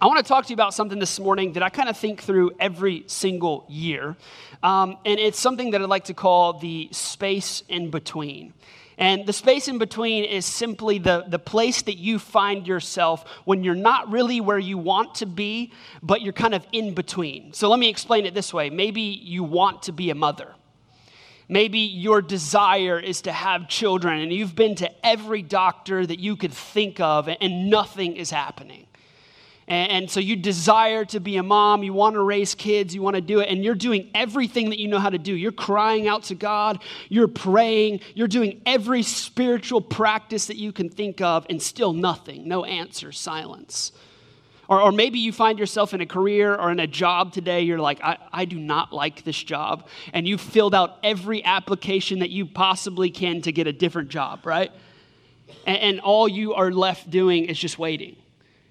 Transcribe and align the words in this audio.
I 0.00 0.06
want 0.06 0.18
to 0.18 0.28
talk 0.28 0.44
to 0.44 0.50
you 0.50 0.54
about 0.54 0.74
something 0.74 1.00
this 1.00 1.18
morning 1.18 1.54
that 1.54 1.62
I 1.64 1.70
kind 1.70 1.88
of 1.88 1.96
think 1.96 2.22
through 2.22 2.52
every 2.60 3.02
single 3.08 3.66
year. 3.68 4.16
Um, 4.62 4.96
and 5.04 5.18
it's 5.18 5.40
something 5.40 5.72
that 5.72 5.82
I'd 5.82 5.88
like 5.88 6.04
to 6.04 6.14
call 6.14 6.52
the 6.52 6.88
space 6.92 7.64
in 7.68 7.90
between. 7.90 8.54
And 8.96 9.26
the 9.26 9.32
space 9.32 9.66
in 9.66 9.78
between 9.78 10.22
is 10.22 10.46
simply 10.46 10.98
the, 10.98 11.24
the 11.26 11.40
place 11.40 11.82
that 11.82 11.96
you 11.96 12.20
find 12.20 12.64
yourself 12.64 13.28
when 13.44 13.64
you're 13.64 13.74
not 13.74 14.12
really 14.12 14.40
where 14.40 14.58
you 14.58 14.78
want 14.78 15.16
to 15.16 15.26
be, 15.26 15.72
but 16.00 16.22
you're 16.22 16.32
kind 16.32 16.54
of 16.54 16.64
in 16.70 16.94
between. 16.94 17.52
So 17.52 17.68
let 17.68 17.80
me 17.80 17.88
explain 17.88 18.24
it 18.24 18.34
this 18.34 18.54
way 18.54 18.70
maybe 18.70 19.00
you 19.00 19.42
want 19.42 19.82
to 19.84 19.92
be 19.92 20.10
a 20.10 20.14
mother. 20.14 20.54
Maybe 21.48 21.78
your 21.78 22.22
desire 22.22 23.00
is 23.00 23.22
to 23.22 23.32
have 23.32 23.68
children, 23.68 24.20
and 24.20 24.32
you've 24.32 24.54
been 24.54 24.74
to 24.76 25.06
every 25.06 25.42
doctor 25.42 26.04
that 26.04 26.20
you 26.20 26.36
could 26.36 26.52
think 26.52 27.00
of, 27.00 27.28
and 27.28 27.70
nothing 27.70 28.16
is 28.16 28.30
happening. 28.30 28.87
And, 29.68 29.90
and 29.92 30.10
so 30.10 30.18
you 30.18 30.34
desire 30.34 31.04
to 31.06 31.20
be 31.20 31.36
a 31.36 31.42
mom, 31.42 31.82
you 31.82 31.92
want 31.92 32.14
to 32.14 32.22
raise 32.22 32.54
kids, 32.54 32.94
you 32.94 33.02
want 33.02 33.14
to 33.14 33.20
do 33.20 33.40
it, 33.40 33.48
and 33.48 33.62
you're 33.62 33.74
doing 33.74 34.10
everything 34.14 34.70
that 34.70 34.78
you 34.78 34.88
know 34.88 34.98
how 34.98 35.10
to 35.10 35.18
do. 35.18 35.34
You're 35.34 35.52
crying 35.52 36.08
out 36.08 36.24
to 36.24 36.34
God, 36.34 36.82
you're 37.08 37.28
praying, 37.28 38.00
you're 38.14 38.28
doing 38.28 38.62
every 38.66 39.02
spiritual 39.02 39.80
practice 39.80 40.46
that 40.46 40.56
you 40.56 40.72
can 40.72 40.88
think 40.88 41.20
of, 41.20 41.46
and 41.48 41.62
still 41.62 41.92
nothing, 41.92 42.48
no 42.48 42.64
answer, 42.64 43.12
silence. 43.12 43.92
Or, 44.68 44.82
or, 44.82 44.92
maybe 44.92 45.18
you 45.18 45.32
find 45.32 45.58
yourself 45.58 45.94
in 45.94 46.02
a 46.02 46.06
career 46.06 46.54
or 46.54 46.70
in 46.70 46.78
a 46.78 46.86
job 46.86 47.32
today, 47.32 47.62
you're 47.62 47.78
like, 47.78 48.02
I, 48.02 48.18
I 48.30 48.44
do 48.44 48.58
not 48.58 48.92
like 48.92 49.24
this 49.24 49.42
job. 49.42 49.88
And 50.12 50.28
you've 50.28 50.42
filled 50.42 50.74
out 50.74 50.98
every 51.02 51.42
application 51.42 52.18
that 52.18 52.28
you 52.28 52.44
possibly 52.44 53.08
can 53.08 53.40
to 53.42 53.52
get 53.52 53.66
a 53.66 53.72
different 53.72 54.10
job, 54.10 54.44
right? 54.44 54.70
And, 55.66 55.78
and 55.78 56.00
all 56.00 56.28
you 56.28 56.52
are 56.52 56.70
left 56.70 57.08
doing 57.08 57.46
is 57.46 57.58
just 57.58 57.78
waiting. 57.78 58.16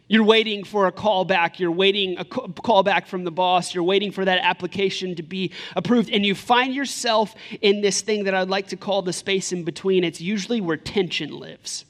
You're 0.09 0.23
waiting 0.23 0.63
for 0.63 0.88
a 0.88 0.91
call 0.91 1.25
back. 1.25 1.59
You're 1.59 1.71
waiting 1.71 2.17
a 2.17 2.25
call 2.25 2.84
back 2.84 3.07
from 3.07 3.23
the 3.23 3.31
boss. 3.31 3.73
You're 3.73 3.84
waiting 3.84 4.11
for 4.11 4.23
that 4.23 4.39
application 4.39 5.15
to 5.15 5.23
be 5.23 5.51
approved. 5.76 6.09
And 6.09 6.26
you 6.26 6.34
find 6.34 6.73
yourself 6.73 7.35
in 7.62 7.82
this 7.82 8.01
thing 8.01 8.23
that 8.23 8.34
I'd 8.34 8.49
like 8.49 8.67
to 8.67 8.77
call 8.77 9.01
the 9.01 9.13
space 9.13 9.51
in 9.51 9.63
between. 9.63 10.04
It's 10.04 10.21
usually 10.21 10.62
where 10.62 10.77
tension 10.77 11.32
lives. 11.32 11.85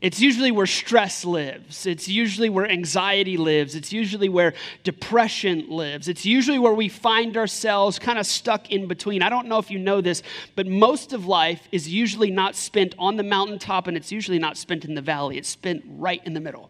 It's 0.00 0.18
usually 0.18 0.50
where 0.50 0.66
stress 0.66 1.26
lives. 1.26 1.84
It's 1.84 2.08
usually 2.08 2.48
where 2.48 2.66
anxiety 2.66 3.36
lives. 3.36 3.74
It's 3.74 3.92
usually 3.92 4.30
where 4.30 4.54
depression 4.82 5.66
lives. 5.68 6.08
It's 6.08 6.24
usually 6.24 6.58
where 6.58 6.72
we 6.72 6.88
find 6.88 7.36
ourselves 7.36 7.98
kind 7.98 8.18
of 8.18 8.24
stuck 8.24 8.70
in 8.70 8.88
between. 8.88 9.22
I 9.22 9.28
don't 9.28 9.46
know 9.46 9.58
if 9.58 9.70
you 9.70 9.78
know 9.78 10.00
this, 10.00 10.22
but 10.56 10.66
most 10.66 11.12
of 11.12 11.26
life 11.26 11.68
is 11.70 11.86
usually 11.86 12.30
not 12.30 12.56
spent 12.56 12.94
on 12.98 13.16
the 13.16 13.22
mountaintop 13.22 13.88
and 13.88 13.96
it's 13.96 14.10
usually 14.10 14.38
not 14.38 14.56
spent 14.56 14.86
in 14.86 14.94
the 14.94 15.02
valley. 15.02 15.36
It's 15.36 15.50
spent 15.50 15.84
right 15.86 16.22
in 16.24 16.32
the 16.32 16.40
middle. 16.40 16.69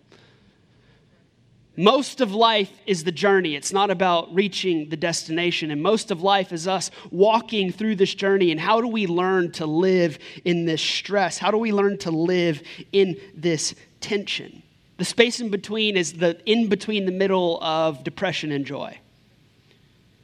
Most 1.77 2.21
of 2.21 2.35
life 2.35 2.73
is 2.85 3.05
the 3.05 3.13
journey. 3.13 3.55
It's 3.55 3.73
not 3.73 3.91
about 3.91 4.35
reaching 4.35 4.89
the 4.89 4.97
destination. 4.97 5.71
And 5.71 5.83
most 5.83 6.11
of 6.11 6.21
life 6.21 6.53
is 6.53 6.67
us 6.67 6.91
walking 7.11 7.73
through 7.73 7.97
this 7.97 8.15
journey. 8.15 8.51
And 8.51 8.61
how 8.61 8.81
do 8.81 8.89
we 8.89 9.07
learn 9.07 9.53
to 9.53 9.67
live 9.67 10.19
in 10.45 10.67
this 10.67 10.83
stress? 10.83 11.39
How 11.39 11.51
do 11.51 11.59
we 11.59 11.73
learn 11.73 11.97
to 11.99 12.11
live 12.11 12.63
in 12.93 13.17
this 13.35 13.75
tension? 14.01 14.63
The 14.99 15.05
space 15.05 15.41
in 15.41 15.49
between 15.49 15.97
is 15.97 16.15
the 16.15 16.39
in 16.45 16.69
between 16.69 17.07
the 17.07 17.13
middle 17.13 17.63
of 17.63 18.05
depression 18.05 18.53
and 18.53 18.67
joy. 18.67 18.99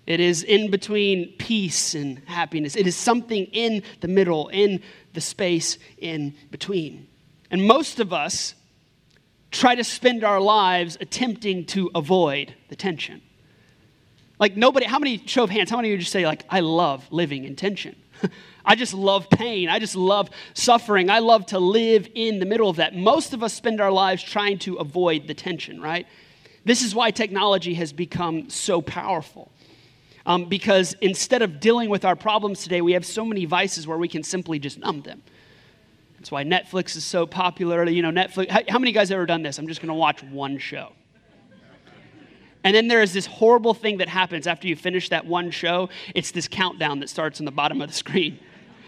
It 0.07 0.21
is 0.21 0.43
in 0.43 0.71
between 0.71 1.33
peace 1.39 1.95
and 1.95 2.19
happiness. 2.27 2.77
It 2.77 2.87
is 2.87 2.95
something 2.95 3.47
in 3.47 3.83
the 4.01 4.09
middle, 4.09 4.49
in 4.49 4.83
the 5.15 5.21
space 5.21 5.79
in 5.97 6.35
between. 6.51 7.07
And 7.51 7.67
most 7.67 8.01
of 8.01 8.13
us 8.13 8.55
try 9.51 9.75
to 9.75 9.85
spend 9.85 10.25
our 10.25 10.41
lives 10.41 10.99
attempting 11.01 11.65
to 11.67 11.91
avoid 11.95 12.55
the 12.69 12.77
tension. 12.77 13.23
Like 14.39 14.57
nobody, 14.57 14.87
how 14.87 14.99
many, 14.99 15.19
show 15.27 15.45
of 15.45 15.51
hands, 15.51 15.71
how 15.71 15.77
many 15.77 15.89
of 15.89 15.93
you 15.93 15.99
just 15.99 16.13
say, 16.13 16.27
like, 16.27 16.45
I 16.51 16.61
love 16.61 17.07
living 17.11 17.45
in 17.45 17.57
tension? 17.57 17.97
I 18.65 18.75
just 18.75 18.93
love 18.93 19.31
pain. 19.31 19.69
I 19.69 19.79
just 19.79 19.97
love 19.97 20.29
suffering. 20.55 21.09
I 21.09 21.21
love 21.21 21.47
to 21.47 21.59
live 21.59 22.09
in 22.15 22.41
the 22.41 22.47
middle 22.47 22.69
of 22.69 22.77
that. 22.77 22.95
Most 22.95 23.33
of 23.33 23.43
us 23.43 23.55
spend 23.55 23.81
our 23.81 23.93
lives 23.93 24.23
trying 24.23 24.59
to 24.61 24.77
avoid 24.77 25.29
the 25.29 25.35
tension, 25.35 25.81
right? 25.81 26.07
This 26.65 26.83
is 26.83 26.95
why 26.95 27.13
technology 27.13 27.75
has 27.75 27.93
become 27.93 28.51
so 28.51 28.83
powerful. 28.83 29.53
Um, 30.27 30.47
because 30.47 30.95
instead 31.01 31.43
of 31.43 31.61
dealing 31.61 31.89
with 31.89 32.05
our 32.05 32.17
problems 32.17 32.65
today, 32.65 32.81
we 32.81 32.93
have 32.93 33.07
so 33.07 33.25
many 33.25 33.45
vices 33.45 33.87
where 33.87 33.97
we 33.97 34.09
can 34.09 34.25
simply 34.25 34.59
just 34.59 34.79
numb 34.79 35.03
them. 35.03 35.23
That's 36.27 36.33
why 36.33 36.43
Netflix 36.43 36.97
is 36.97 37.05
so 37.05 37.25
popular. 37.25 37.89
You 37.89 38.03
know, 38.03 38.11
Netflix. 38.11 38.51
How, 38.51 38.59
how 38.69 38.79
many 38.81 38.91
guys 38.91 39.13
ever 39.13 39.27
done 39.27 39.45
this? 39.45 39.61
I'm 39.61 39.69
just 39.69 39.81
going 39.81 39.91
to 39.91 39.95
watch 39.95 40.25
one 40.25 40.59
show. 40.59 40.91
And 42.65 42.75
then 42.75 42.89
there 42.89 43.01
is 43.01 43.13
this 43.13 43.27
horrible 43.27 43.75
thing 43.75 43.99
that 43.99 44.09
happens 44.09 44.49
after 44.49 44.67
you 44.67 44.75
finish 44.75 45.09
that 45.11 45.25
one 45.25 45.53
show. 45.53 45.89
It's 46.17 46.33
this 46.33 46.49
countdown 46.49 46.99
that 46.99 47.11
starts 47.11 47.39
on 47.39 47.45
the 47.45 47.53
bottom 47.53 47.81
of 47.81 47.87
the 47.87 47.95
screen. 47.95 48.41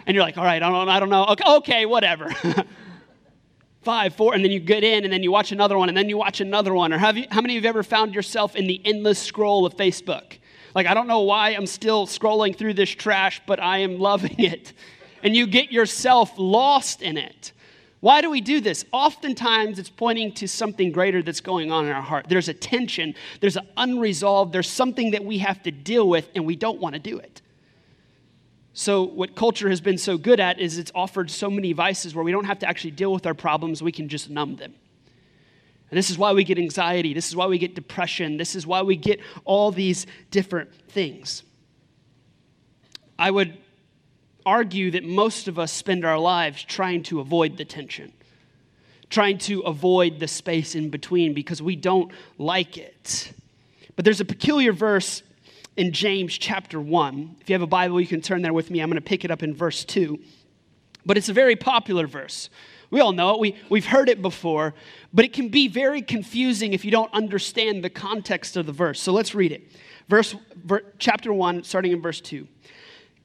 And 0.04 0.16
you're 0.16 0.24
like, 0.24 0.36
all 0.36 0.42
right, 0.42 0.60
I 0.60 0.68
don't, 0.68 0.88
I 0.88 0.98
don't 0.98 1.10
know. 1.10 1.26
Okay, 1.26 1.44
okay 1.58 1.86
whatever. 1.86 2.28
Five, 3.82 4.16
four, 4.16 4.34
and 4.34 4.44
then 4.44 4.50
you 4.50 4.58
get 4.58 4.82
in, 4.82 5.04
and 5.04 5.12
then 5.12 5.22
you 5.22 5.30
watch 5.30 5.52
another 5.52 5.78
one, 5.78 5.88
and 5.88 5.96
then 5.96 6.08
you 6.08 6.18
watch 6.18 6.40
another 6.40 6.74
one. 6.74 6.92
Or 6.92 6.98
have 6.98 7.16
you, 7.16 7.26
how 7.30 7.40
many 7.40 7.56
of 7.56 7.62
you 7.62 7.68
have 7.68 7.76
ever 7.76 7.84
found 7.84 8.16
yourself 8.16 8.56
in 8.56 8.66
the 8.66 8.82
endless 8.84 9.20
scroll 9.20 9.64
of 9.64 9.76
Facebook? 9.76 10.38
Like, 10.74 10.88
I 10.88 10.94
don't 10.94 11.06
know 11.06 11.20
why 11.20 11.50
I'm 11.50 11.66
still 11.66 12.08
scrolling 12.08 12.56
through 12.56 12.74
this 12.74 12.90
trash, 12.90 13.40
but 13.46 13.62
I 13.62 13.78
am 13.78 14.00
loving 14.00 14.40
it 14.40 14.72
and 15.22 15.36
you 15.36 15.46
get 15.46 15.72
yourself 15.72 16.32
lost 16.36 17.02
in 17.02 17.16
it. 17.16 17.52
Why 18.00 18.20
do 18.20 18.30
we 18.30 18.40
do 18.40 18.60
this? 18.60 18.84
Oftentimes 18.92 19.78
it's 19.78 19.90
pointing 19.90 20.32
to 20.34 20.46
something 20.46 20.92
greater 20.92 21.20
that's 21.20 21.40
going 21.40 21.72
on 21.72 21.86
in 21.86 21.92
our 21.92 22.02
heart. 22.02 22.26
There's 22.28 22.48
a 22.48 22.54
tension, 22.54 23.14
there's 23.40 23.56
an 23.56 23.66
unresolved, 23.76 24.52
there's 24.52 24.70
something 24.70 25.10
that 25.12 25.24
we 25.24 25.38
have 25.38 25.62
to 25.64 25.72
deal 25.72 26.08
with, 26.08 26.28
and 26.34 26.46
we 26.46 26.54
don't 26.54 26.80
want 26.80 26.94
to 26.94 27.00
do 27.00 27.18
it. 27.18 27.42
So, 28.72 29.02
what 29.02 29.34
culture 29.34 29.68
has 29.68 29.80
been 29.80 29.98
so 29.98 30.16
good 30.16 30.38
at 30.38 30.60
is 30.60 30.78
it's 30.78 30.92
offered 30.94 31.32
so 31.32 31.50
many 31.50 31.72
vices 31.72 32.14
where 32.14 32.22
we 32.22 32.30
don't 32.30 32.44
have 32.44 32.60
to 32.60 32.68
actually 32.68 32.92
deal 32.92 33.12
with 33.12 33.26
our 33.26 33.34
problems, 33.34 33.82
we 33.82 33.90
can 33.90 34.08
just 34.08 34.30
numb 34.30 34.54
them. 34.54 34.72
And 35.90 35.98
this 35.98 36.10
is 36.10 36.18
why 36.18 36.32
we 36.32 36.44
get 36.44 36.58
anxiety, 36.58 37.14
this 37.14 37.26
is 37.28 37.34
why 37.34 37.46
we 37.46 37.58
get 37.58 37.74
depression, 37.74 38.36
this 38.36 38.54
is 38.54 38.64
why 38.64 38.82
we 38.82 38.94
get 38.94 39.18
all 39.44 39.72
these 39.72 40.06
different 40.30 40.72
things. 40.90 41.42
I 43.18 43.32
would 43.32 43.58
argue 44.46 44.90
that 44.92 45.04
most 45.04 45.48
of 45.48 45.58
us 45.58 45.72
spend 45.72 46.04
our 46.04 46.18
lives 46.18 46.62
trying 46.62 47.02
to 47.04 47.20
avoid 47.20 47.56
the 47.56 47.64
tension, 47.64 48.12
trying 49.10 49.38
to 49.38 49.60
avoid 49.60 50.18
the 50.20 50.28
space 50.28 50.74
in 50.74 50.90
between 50.90 51.34
because 51.34 51.60
we 51.60 51.76
don't 51.76 52.12
like 52.38 52.76
it. 52.76 53.32
But 53.96 54.04
there's 54.04 54.20
a 54.20 54.24
peculiar 54.24 54.72
verse 54.72 55.22
in 55.76 55.92
James 55.92 56.36
chapter 56.36 56.80
1. 56.80 57.36
If 57.40 57.48
you 57.48 57.54
have 57.54 57.62
a 57.62 57.66
Bible, 57.66 58.00
you 58.00 58.06
can 58.06 58.20
turn 58.20 58.42
there 58.42 58.52
with 58.52 58.70
me. 58.70 58.80
I'm 58.80 58.90
going 58.90 59.00
to 59.00 59.06
pick 59.06 59.24
it 59.24 59.30
up 59.30 59.42
in 59.42 59.54
verse 59.54 59.84
2. 59.84 60.18
But 61.06 61.16
it's 61.16 61.28
a 61.28 61.32
very 61.32 61.56
popular 61.56 62.06
verse. 62.06 62.50
We 62.90 63.00
all 63.00 63.12
know 63.12 63.34
it, 63.34 63.40
we, 63.40 63.56
we've 63.68 63.86
heard 63.86 64.08
it 64.08 64.22
before, 64.22 64.74
but 65.12 65.24
it 65.24 65.32
can 65.32 65.48
be 65.48 65.68
very 65.68 66.00
confusing 66.00 66.72
if 66.72 66.84
you 66.84 66.90
don't 66.90 67.12
understand 67.12 67.84
the 67.84 67.90
context 67.90 68.56
of 68.56 68.66
the 68.66 68.72
verse. 68.72 69.00
So 69.00 69.12
let's 69.12 69.34
read 69.34 69.52
it. 69.52 69.70
Verse, 70.08 70.34
ver, 70.64 70.82
chapter 70.98 71.32
1, 71.32 71.64
starting 71.64 71.92
in 71.92 72.00
verse 72.00 72.20
2. 72.20 72.48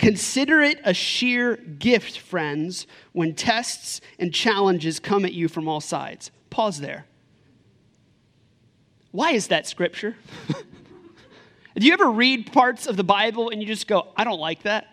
Consider 0.03 0.61
it 0.61 0.81
a 0.83 0.93
sheer 0.93 1.55
gift, 1.55 2.17
friends, 2.17 2.87
when 3.13 3.33
tests 3.33 4.01
and 4.19 4.33
challenges 4.33 4.99
come 4.99 5.23
at 5.23 5.31
you 5.31 5.47
from 5.47 5.69
all 5.69 5.79
sides. 5.79 6.29
Pause 6.49 6.81
there. 6.81 7.05
Why 9.11 9.31
is 9.31 9.47
that 9.47 9.65
scripture? 9.65 10.17
Do 10.49 11.87
you 11.87 11.93
ever 11.93 12.11
read 12.11 12.51
parts 12.51 12.85
of 12.85 12.97
the 12.97 13.03
Bible 13.05 13.49
and 13.49 13.61
you 13.61 13.67
just 13.67 13.87
go, 13.87 14.09
I 14.17 14.25
don't 14.25 14.41
like 14.41 14.63
that? 14.63 14.87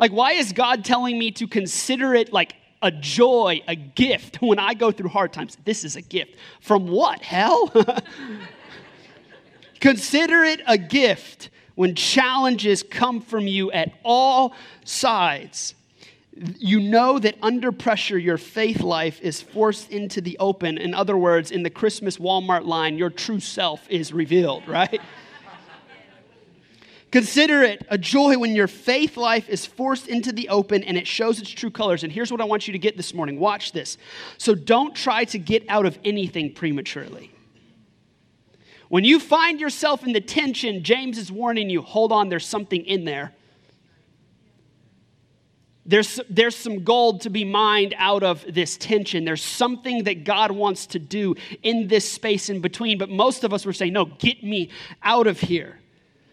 Like, 0.00 0.10
why 0.10 0.32
is 0.32 0.52
God 0.52 0.84
telling 0.84 1.16
me 1.16 1.30
to 1.30 1.46
consider 1.46 2.12
it 2.12 2.32
like 2.32 2.56
a 2.82 2.90
joy, 2.90 3.62
a 3.68 3.76
gift 3.76 4.38
when 4.42 4.58
I 4.58 4.74
go 4.74 4.90
through 4.90 5.10
hard 5.10 5.32
times? 5.32 5.56
This 5.64 5.84
is 5.84 5.94
a 5.94 6.02
gift. 6.02 6.34
From 6.60 6.88
what? 6.88 7.22
Hell? 7.22 7.72
consider 9.78 10.42
it 10.42 10.60
a 10.66 10.76
gift 10.76 11.50
when 11.76 11.94
challenges 11.94 12.82
come 12.82 13.20
from 13.20 13.46
you 13.46 13.70
at 13.70 13.92
all 14.02 14.54
sides, 14.84 15.74
you 16.58 16.80
know 16.80 17.18
that 17.18 17.36
under 17.42 17.70
pressure, 17.70 18.18
your 18.18 18.38
faith 18.38 18.80
life 18.80 19.20
is 19.22 19.40
forced 19.40 19.90
into 19.90 20.20
the 20.20 20.36
open. 20.38 20.76
In 20.78 20.92
other 20.92 21.16
words, 21.16 21.50
in 21.50 21.62
the 21.62 21.70
Christmas 21.70 22.18
Walmart 22.18 22.66
line, 22.66 22.98
your 22.98 23.10
true 23.10 23.40
self 23.40 23.88
is 23.88 24.12
revealed, 24.12 24.66
right? 24.68 25.00
Consider 27.12 27.62
it 27.62 27.86
a 27.88 27.96
joy 27.96 28.36
when 28.36 28.54
your 28.54 28.66
faith 28.66 29.16
life 29.16 29.48
is 29.48 29.64
forced 29.64 30.08
into 30.08 30.32
the 30.32 30.48
open 30.48 30.82
and 30.82 30.98
it 30.98 31.06
shows 31.06 31.40
its 31.40 31.48
true 31.48 31.70
colors. 31.70 32.02
And 32.02 32.12
here's 32.12 32.32
what 32.32 32.40
I 32.40 32.44
want 32.44 32.66
you 32.66 32.72
to 32.72 32.78
get 32.78 32.96
this 32.96 33.14
morning 33.14 33.38
watch 33.38 33.72
this. 33.72 33.96
So 34.38 34.54
don't 34.54 34.94
try 34.94 35.24
to 35.26 35.38
get 35.38 35.64
out 35.68 35.86
of 35.86 35.98
anything 36.04 36.52
prematurely. 36.52 37.35
When 38.88 39.04
you 39.04 39.18
find 39.18 39.60
yourself 39.60 40.04
in 40.04 40.12
the 40.12 40.20
tension, 40.20 40.84
James 40.84 41.18
is 41.18 41.32
warning 41.32 41.70
you 41.70 41.82
hold 41.82 42.12
on, 42.12 42.28
there's 42.28 42.46
something 42.46 42.84
in 42.84 43.04
there. 43.04 43.32
There's, 45.88 46.18
there's 46.28 46.56
some 46.56 46.82
gold 46.82 47.20
to 47.22 47.30
be 47.30 47.44
mined 47.44 47.94
out 47.96 48.24
of 48.24 48.44
this 48.52 48.76
tension. 48.76 49.24
There's 49.24 49.42
something 49.42 50.04
that 50.04 50.24
God 50.24 50.50
wants 50.50 50.86
to 50.88 50.98
do 50.98 51.36
in 51.62 51.86
this 51.86 52.10
space 52.10 52.48
in 52.48 52.60
between. 52.60 52.98
But 52.98 53.08
most 53.08 53.44
of 53.44 53.54
us 53.54 53.64
were 53.64 53.72
saying, 53.72 53.92
no, 53.92 54.06
get 54.06 54.42
me 54.42 54.70
out 55.04 55.28
of 55.28 55.38
here. 55.38 55.78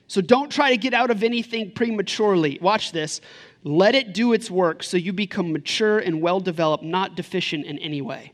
So 0.07 0.21
don't 0.21 0.51
try 0.51 0.71
to 0.71 0.77
get 0.77 0.93
out 0.95 1.11
of 1.11 1.23
anything 1.23 1.71
prematurely. 1.71 2.57
Watch 2.61 2.91
this. 2.91 3.21
Let 3.63 3.93
it 3.95 4.13
do 4.13 4.33
its 4.33 4.49
work 4.49 4.83
so 4.83 4.97
you 4.97 5.13
become 5.13 5.53
mature 5.53 5.99
and 5.99 6.21
well 6.21 6.39
developed, 6.39 6.83
not 6.83 7.15
deficient 7.15 7.65
in 7.65 7.77
any 7.77 8.01
way. 8.01 8.32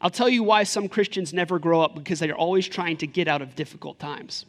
I'll 0.00 0.10
tell 0.10 0.28
you 0.28 0.42
why 0.42 0.64
some 0.64 0.88
Christians 0.88 1.32
never 1.32 1.58
grow 1.58 1.80
up 1.80 1.94
because 1.94 2.18
they're 2.18 2.34
always 2.34 2.68
trying 2.68 2.96
to 2.98 3.06
get 3.06 3.28
out 3.28 3.42
of 3.42 3.54
difficult 3.54 3.98
times. 3.98 4.46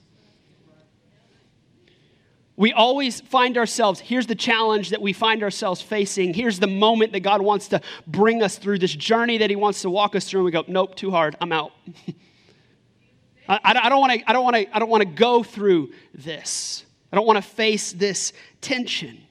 We 2.56 2.74
always 2.74 3.22
find 3.22 3.56
ourselves, 3.56 4.00
here's 4.00 4.26
the 4.26 4.36
challenge 4.36 4.90
that 4.90 5.02
we 5.02 5.14
find 5.14 5.44
ourselves 5.44 5.80
facing. 5.80 6.34
Here's 6.34 6.60
the 6.60 6.68
moment 6.68 7.12
that 7.14 7.20
God 7.20 7.42
wants 7.42 7.68
to 7.68 7.82
bring 8.08 8.42
us 8.42 8.58
through, 8.58 8.80
this 8.80 8.96
journey 8.96 9.38
that 9.38 9.52
He 9.52 9.56
wants 9.56 9.84
to 9.84 9.92
walk 9.92 10.16
us 10.16 10.28
through, 10.28 10.40
and 10.40 10.46
we 10.46 10.52
go, 10.52 10.64
nope, 10.68 10.96
too 10.96 11.12
hard, 11.12 11.36
I'm 11.40 11.52
out. 11.52 11.72
I, 13.48 13.60
I 13.64 13.90
don't 13.90 14.02
want 14.02 14.14
to 14.14 14.30
I 14.30 14.34
don't 14.34 14.44
want 14.44 14.56
to 14.56 14.76
I 14.76 14.80
don't 14.80 14.90
want 14.90 15.02
to 15.02 15.10
go 15.10 15.44
through 15.44 15.94
this. 16.14 16.84
I 17.12 17.16
don't 17.16 17.26
want 17.26 17.38
to 17.38 17.42
face 17.42 17.94
this 17.94 18.34
tension. 18.60 19.22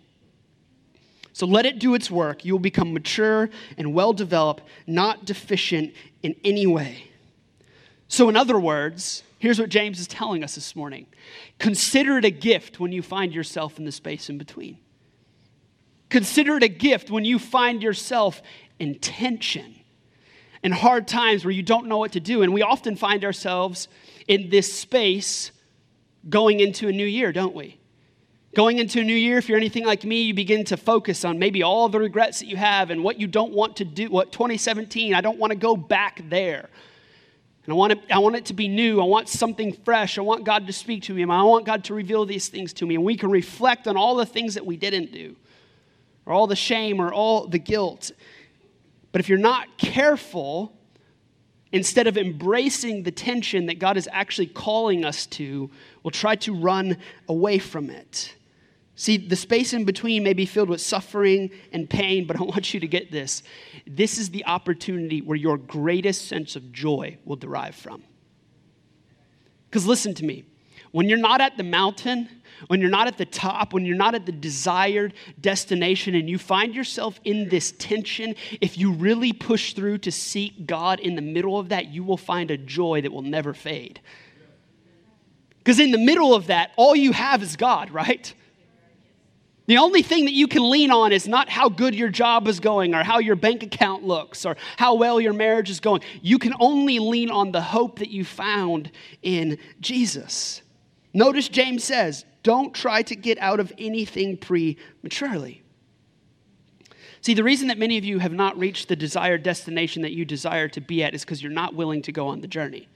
So 1.37 1.45
let 1.47 1.67
it 1.67 1.79
do 1.79 1.95
its 1.95 2.11
work. 2.11 2.47
You 2.47 2.55
will 2.55 2.61
become 2.61 2.95
mature 2.95 3.51
and 3.77 3.93
well 3.93 4.15
developed, 4.15 4.63
not 4.87 5.27
deficient 5.27 5.93
in 6.23 6.35
any 6.43 6.67
way. 6.67 7.11
So, 8.09 8.31
in 8.31 8.37
other 8.37 8.59
words, 8.59 9.23
Here's 9.39 9.61
what 9.61 9.69
James 9.69 10.01
is 10.01 10.07
telling 10.07 10.43
us 10.43 10.55
this 10.55 10.75
morning 10.75 11.07
Consider 11.59 12.17
it 12.17 12.25
a 12.25 12.31
gift 12.31 12.81
when 12.81 12.91
you 12.91 13.03
find 13.03 13.35
yourself 13.35 13.79
in 13.79 13.85
the 13.85 13.93
space 13.93 14.31
in 14.31 14.39
between. 14.39 14.79
Consider 16.09 16.57
it 16.57 16.63
a 16.63 16.69
gift 16.69 17.11
when 17.11 17.27
you 17.27 17.39
find 17.39 17.83
yourself 17.83 18.41
in 18.79 18.95
tension 18.99 19.75
and 20.63 20.73
hard 20.73 21.07
times 21.07 21.45
where 21.45 21.53
you 21.53 21.63
don't 21.63 21.87
know 21.87 21.99
what 21.99 22.13
to 22.13 22.21
do. 22.21 22.41
And 22.41 22.55
we 22.55 22.63
often 22.63 22.97
find 22.97 23.27
ourselves 23.27 23.89
in 24.27 24.49
this 24.49 24.73
space 24.73 25.51
going 26.31 26.61
into 26.61 26.89
a 26.89 26.93
new 26.93 27.05
year, 27.05 27.31
don't 27.31 27.55
we? 27.55 27.79
Going 28.57 28.79
into 28.79 29.01
a 29.01 29.05
new 29.05 29.15
year, 29.15 29.37
if 29.37 29.51
you're 29.51 29.59
anything 29.59 29.85
like 29.85 30.03
me, 30.03 30.23
you 30.23 30.33
begin 30.33 30.65
to 30.65 30.79
focus 30.79 31.27
on 31.27 31.39
maybe 31.39 31.63
all 31.63 31.91
the 31.91 31.99
regrets 31.99 32.41
that 32.41 32.47
you 32.47 32.57
have 32.57 32.89
and 32.89 33.05
what 33.05 33.21
you 33.21 33.27
don't 33.27 33.53
want 33.53 33.77
to 33.77 33.85
do. 33.85 34.09
What 34.09 34.33
2017, 34.33 35.13
I 35.13 35.21
don't 35.21 35.39
want 35.39 35.51
to 35.51 35.59
go 35.59 35.77
back 35.77 36.23
there. 36.31 36.71
And 37.67 37.73
I 37.75 37.77
want, 37.77 37.93
it, 37.93 38.01
I 38.11 38.19
want 38.19 38.37
it 38.37 38.47
to 38.47 38.55
be 38.55 38.67
new. 38.67 38.99
I 38.99 39.05
want 39.05 39.29
something 39.29 39.75
fresh. 39.85 40.17
I 40.17 40.23
want 40.23 40.45
God 40.45 40.67
to 40.69 40.73
speak 40.73 41.03
to 41.03 41.13
me. 41.13 41.23
I 41.23 41.43
want 41.43 41.67
God 41.67 41.85
to 41.85 41.93
reveal 41.93 42.25
these 42.25 42.49
things 42.49 42.73
to 42.73 42.87
me. 42.87 42.95
And 42.95 43.05
we 43.05 43.15
can 43.15 43.31
reflect 43.31 43.87
on 43.87 43.99
all 43.99 44.17
the 44.17 44.25
things 44.25 44.55
that 44.55 44.65
we 44.65 44.79
didn't 44.79 45.13
do, 45.13 45.37
or 46.25 46.33
all 46.33 46.47
the 46.47 46.57
shame, 46.57 46.99
or 46.99 47.13
all 47.13 47.47
the 47.47 47.59
guilt. 47.59 48.11
But 49.13 49.21
if 49.21 49.29
you're 49.29 49.37
not 49.37 49.77
careful, 49.77 50.73
instead 51.73 52.07
of 52.07 52.17
embracing 52.17 53.03
the 53.03 53.13
tension 53.13 53.67
that 53.67 53.79
God 53.79 53.99
is 53.99 54.09
actually 54.11 54.47
calling 54.47 55.05
us 55.05 55.27
to, 55.27 55.71
we'll 56.03 56.11
try 56.11 56.37
to 56.37 56.55
run 56.55 56.97
away 57.29 57.59
from 57.59 57.91
it. 57.91 58.33
See, 58.99 59.19
the 59.19 59.37
space 59.37 59.75
in 59.75 59.85
between 59.85 60.23
may 60.23 60.33
be 60.33 60.47
filled 60.47 60.71
with 60.71 60.81
suffering 60.81 61.51
and 61.71 61.89
pain, 61.89 62.27
but 62.27 62.41
I 62.41 62.43
want 62.43 62.73
you 62.73 62.81
to 62.81 62.89
get 62.89 63.13
this. 63.13 63.43
This 63.87 64.17
is 64.17 64.31
the 64.31 64.47
opportunity 64.47 65.21
where 65.21 65.37
your 65.37 65.59
greatest 65.59 66.29
sense 66.29 66.57
of 66.57 66.73
joy 66.73 67.19
will 67.27 67.37
derive 67.37 67.75
from. 67.75 68.03
Because 69.69 69.87
listen 69.87 70.15
to 70.15 70.25
me, 70.25 70.47
when 70.93 71.11
you're 71.11 71.19
not 71.19 71.43
at 71.43 71.59
the 71.59 71.63
mountain, 71.63 72.27
when 72.69 72.81
you're 72.81 72.89
not 72.89 73.07
at 73.07 73.19
the 73.19 73.27
top, 73.27 73.75
when 73.75 73.85
you're 73.85 73.97
not 73.97 74.15
at 74.15 74.25
the 74.25 74.33
desired 74.33 75.13
destination, 75.43 76.15
and 76.15 76.31
you 76.31 76.39
find 76.39 76.75
yourself 76.75 77.21
in 77.25 77.51
this 77.51 77.73
tension, 77.73 78.35
if 78.63 78.79
you 78.79 78.93
really 78.93 79.35
push 79.35 79.75
through 79.75 79.99
to 79.99 80.11
seek 80.11 80.67
God 80.67 81.01
in 81.01 81.17
the 81.17 81.23
middle 81.23 81.59
of 81.59 81.69
that, 81.69 81.89
you 81.89 82.03
will 82.03 82.17
find 82.17 82.51
a 82.51 82.57
joy 82.57 83.03
that 83.03 83.13
will 83.13 83.21
never 83.21 83.53
fade. 83.53 84.01
Because 85.59 85.79
in 85.81 85.91
the 85.91 85.99
middle 85.99 86.35
of 86.35 86.47
that, 86.47 86.71
all 86.77 86.97
you 86.97 87.13
have 87.13 87.43
is 87.43 87.57
God, 87.57 87.91
right? 87.91 88.33
The 89.67 89.79
only 89.79 90.03
thing 90.03 90.27
that 90.27 90.35
you 90.35 90.47
can 90.47 90.69
lean 90.71 90.93
on 90.93 91.13
is 91.13 91.27
not 91.27 91.49
how 91.49 91.69
good 91.69 91.95
your 91.95 92.09
job 92.09 92.47
is 92.47 92.61
going 92.61 92.95
or 92.95 93.03
how 93.03 93.19
your 93.19 93.35
bank 93.35 93.65
account 93.65 94.05
looks 94.05 94.47
or 94.47 94.57
how 94.77 94.95
well 94.95 95.21
your 95.21 95.33
marriage 95.33 95.71
is 95.71 95.81
going. 95.81 96.03
You 96.23 96.39
can 96.39 96.55
only 96.61 97.01
lean 97.01 97.31
on 97.31 97.51
the 97.51 97.61
hope 97.61 97.99
that 97.99 98.11
you 98.11 98.25
found 98.25 98.93
in 99.23 99.59
Jesus. 99.81 100.63
Notice 101.13 101.49
James 101.49 101.83
says, 101.83 102.25
don't 102.45 102.73
try 102.73 103.03
to 103.03 103.17
get 103.17 103.39
out 103.39 103.59
of 103.59 103.73
anything 103.77 104.37
prematurely. 104.37 105.63
See, 107.21 107.35
the 107.35 107.43
reason 107.43 107.67
that 107.69 107.79
many 107.79 107.99
of 107.99 108.05
you 108.05 108.21
have 108.21 108.33
not 108.33 108.57
reached 108.57 108.87
the 108.87 108.95
desired 108.95 109.43
destination 109.43 110.03
that 110.03 110.13
you 110.13 110.25
desire 110.25 110.69
to 110.69 110.81
be 110.81 111.03
at 111.03 111.13
is 111.13 111.25
because 111.25 111.43
you're 111.43 111.51
not 111.51 111.75
willing 111.75 112.03
to 112.03 112.13
go 112.13 112.29
on 112.29 112.41
the 112.41 112.47
journey. 112.47 112.89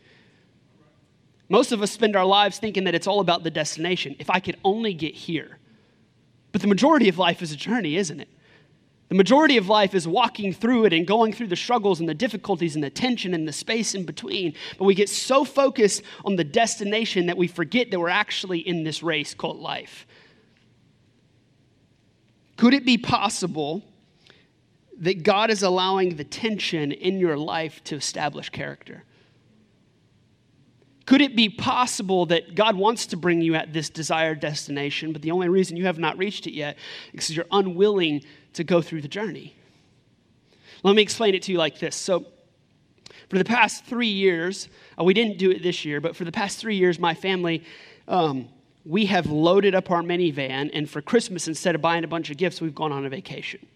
Most 1.48 1.72
of 1.72 1.82
us 1.82 1.90
spend 1.90 2.14
our 2.14 2.24
lives 2.24 2.58
thinking 2.58 2.84
that 2.84 2.94
it's 2.94 3.08
all 3.08 3.18
about 3.18 3.42
the 3.42 3.50
destination. 3.50 4.14
If 4.20 4.30
I 4.30 4.38
could 4.38 4.56
only 4.62 4.94
get 4.94 5.16
here. 5.16 5.58
But 6.52 6.62
the 6.62 6.68
majority 6.68 7.08
of 7.08 7.18
life 7.18 7.42
is 7.42 7.52
a 7.52 7.56
journey, 7.56 7.96
isn't 7.96 8.20
it? 8.20 8.28
The 9.08 9.16
majority 9.16 9.56
of 9.56 9.68
life 9.68 9.94
is 9.94 10.06
walking 10.06 10.52
through 10.52 10.84
it 10.84 10.92
and 10.92 11.04
going 11.04 11.32
through 11.32 11.48
the 11.48 11.56
struggles 11.56 11.98
and 11.98 12.08
the 12.08 12.14
difficulties 12.14 12.76
and 12.76 12.84
the 12.84 12.90
tension 12.90 13.34
and 13.34 13.46
the 13.46 13.52
space 13.52 13.94
in 13.96 14.04
between. 14.04 14.54
But 14.78 14.84
we 14.84 14.94
get 14.94 15.08
so 15.08 15.44
focused 15.44 16.02
on 16.24 16.36
the 16.36 16.44
destination 16.44 17.26
that 17.26 17.36
we 17.36 17.48
forget 17.48 17.90
that 17.90 17.98
we're 17.98 18.08
actually 18.08 18.60
in 18.60 18.84
this 18.84 19.02
race 19.02 19.34
called 19.34 19.58
life. 19.58 20.06
Could 22.56 22.72
it 22.72 22.84
be 22.84 22.98
possible 22.98 23.82
that 24.98 25.24
God 25.24 25.50
is 25.50 25.64
allowing 25.64 26.14
the 26.14 26.24
tension 26.24 26.92
in 26.92 27.18
your 27.18 27.36
life 27.36 27.82
to 27.84 27.96
establish 27.96 28.50
character? 28.50 29.02
Could 31.10 31.22
it 31.22 31.34
be 31.34 31.48
possible 31.48 32.24
that 32.26 32.54
God 32.54 32.76
wants 32.76 33.04
to 33.06 33.16
bring 33.16 33.42
you 33.42 33.56
at 33.56 33.72
this 33.72 33.90
desired 33.90 34.38
destination, 34.38 35.12
but 35.12 35.22
the 35.22 35.32
only 35.32 35.48
reason 35.48 35.76
you 35.76 35.86
have 35.86 35.98
not 35.98 36.16
reached 36.16 36.46
it 36.46 36.52
yet 36.52 36.76
is 36.76 37.10
because 37.10 37.36
you're 37.36 37.46
unwilling 37.50 38.22
to 38.52 38.62
go 38.62 38.80
through 38.80 39.02
the 39.02 39.08
journey? 39.08 39.56
Let 40.84 40.94
me 40.94 41.02
explain 41.02 41.34
it 41.34 41.42
to 41.42 41.50
you 41.50 41.58
like 41.58 41.80
this. 41.80 41.96
So, 41.96 42.26
for 43.28 43.38
the 43.38 43.44
past 43.44 43.84
three 43.86 44.06
years, 44.06 44.68
uh, 44.96 45.02
we 45.02 45.12
didn't 45.12 45.36
do 45.38 45.50
it 45.50 45.64
this 45.64 45.84
year, 45.84 46.00
but 46.00 46.14
for 46.14 46.24
the 46.24 46.30
past 46.30 46.58
three 46.58 46.76
years, 46.76 47.00
my 47.00 47.14
family, 47.14 47.64
um, 48.06 48.48
we 48.86 49.06
have 49.06 49.26
loaded 49.26 49.74
up 49.74 49.90
our 49.90 50.02
minivan, 50.02 50.70
and 50.72 50.88
for 50.88 51.02
Christmas, 51.02 51.48
instead 51.48 51.74
of 51.74 51.80
buying 51.80 52.04
a 52.04 52.08
bunch 52.08 52.30
of 52.30 52.36
gifts, 52.36 52.60
we've 52.60 52.72
gone 52.72 52.92
on 52.92 53.04
a 53.04 53.08
vacation. 53.08 53.66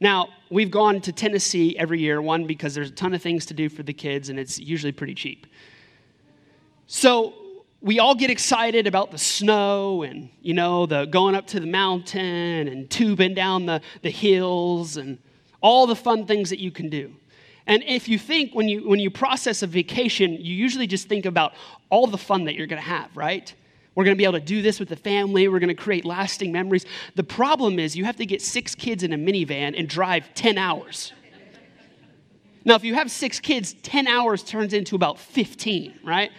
Now, 0.00 0.30
we've 0.48 0.70
gone 0.70 1.02
to 1.02 1.12
Tennessee 1.12 1.76
every 1.76 2.00
year, 2.00 2.22
one, 2.22 2.46
because 2.46 2.74
there's 2.74 2.88
a 2.88 2.94
ton 2.94 3.12
of 3.12 3.20
things 3.20 3.44
to 3.44 3.52
do 3.52 3.68
for 3.68 3.82
the 3.82 3.92
kids, 3.92 4.30
and 4.30 4.38
it's 4.38 4.58
usually 4.58 4.92
pretty 4.92 5.14
cheap. 5.14 5.46
So 6.92 7.34
we 7.80 8.00
all 8.00 8.16
get 8.16 8.30
excited 8.30 8.88
about 8.88 9.12
the 9.12 9.16
snow 9.16 10.02
and, 10.02 10.28
you 10.42 10.54
know, 10.54 10.86
the 10.86 11.04
going 11.04 11.36
up 11.36 11.46
to 11.46 11.60
the 11.60 11.66
mountain 11.68 12.66
and 12.66 12.90
tubing 12.90 13.32
down 13.32 13.64
the, 13.64 13.80
the 14.02 14.10
hills 14.10 14.96
and 14.96 15.18
all 15.60 15.86
the 15.86 15.94
fun 15.94 16.26
things 16.26 16.50
that 16.50 16.58
you 16.58 16.72
can 16.72 16.88
do. 16.88 17.14
And 17.68 17.84
if 17.84 18.08
you 18.08 18.18
think 18.18 18.56
when 18.56 18.68
you 18.68 18.88
when 18.88 18.98
you 18.98 19.08
process 19.08 19.62
a 19.62 19.68
vacation, 19.68 20.32
you 20.32 20.52
usually 20.52 20.88
just 20.88 21.08
think 21.08 21.26
about 21.26 21.52
all 21.90 22.08
the 22.08 22.18
fun 22.18 22.42
that 22.46 22.56
you're 22.56 22.66
going 22.66 22.82
to 22.82 22.88
have, 22.88 23.16
right? 23.16 23.54
We're 23.94 24.02
going 24.02 24.16
to 24.16 24.18
be 24.18 24.24
able 24.24 24.40
to 24.40 24.44
do 24.44 24.60
this 24.60 24.80
with 24.80 24.88
the 24.88 24.96
family. 24.96 25.46
We're 25.46 25.60
going 25.60 25.68
to 25.68 25.80
create 25.80 26.04
lasting 26.04 26.50
memories. 26.50 26.86
The 27.14 27.22
problem 27.22 27.78
is 27.78 27.94
you 27.94 28.04
have 28.04 28.16
to 28.16 28.26
get 28.26 28.42
six 28.42 28.74
kids 28.74 29.04
in 29.04 29.12
a 29.12 29.16
minivan 29.16 29.78
and 29.78 29.88
drive 29.88 30.34
10 30.34 30.58
hours. 30.58 31.12
Now, 32.64 32.74
if 32.74 32.82
you 32.82 32.94
have 32.94 33.12
six 33.12 33.38
kids, 33.38 33.74
10 33.74 34.08
hours 34.08 34.42
turns 34.42 34.72
into 34.74 34.96
about 34.96 35.20
15, 35.20 36.00
right? 36.04 36.32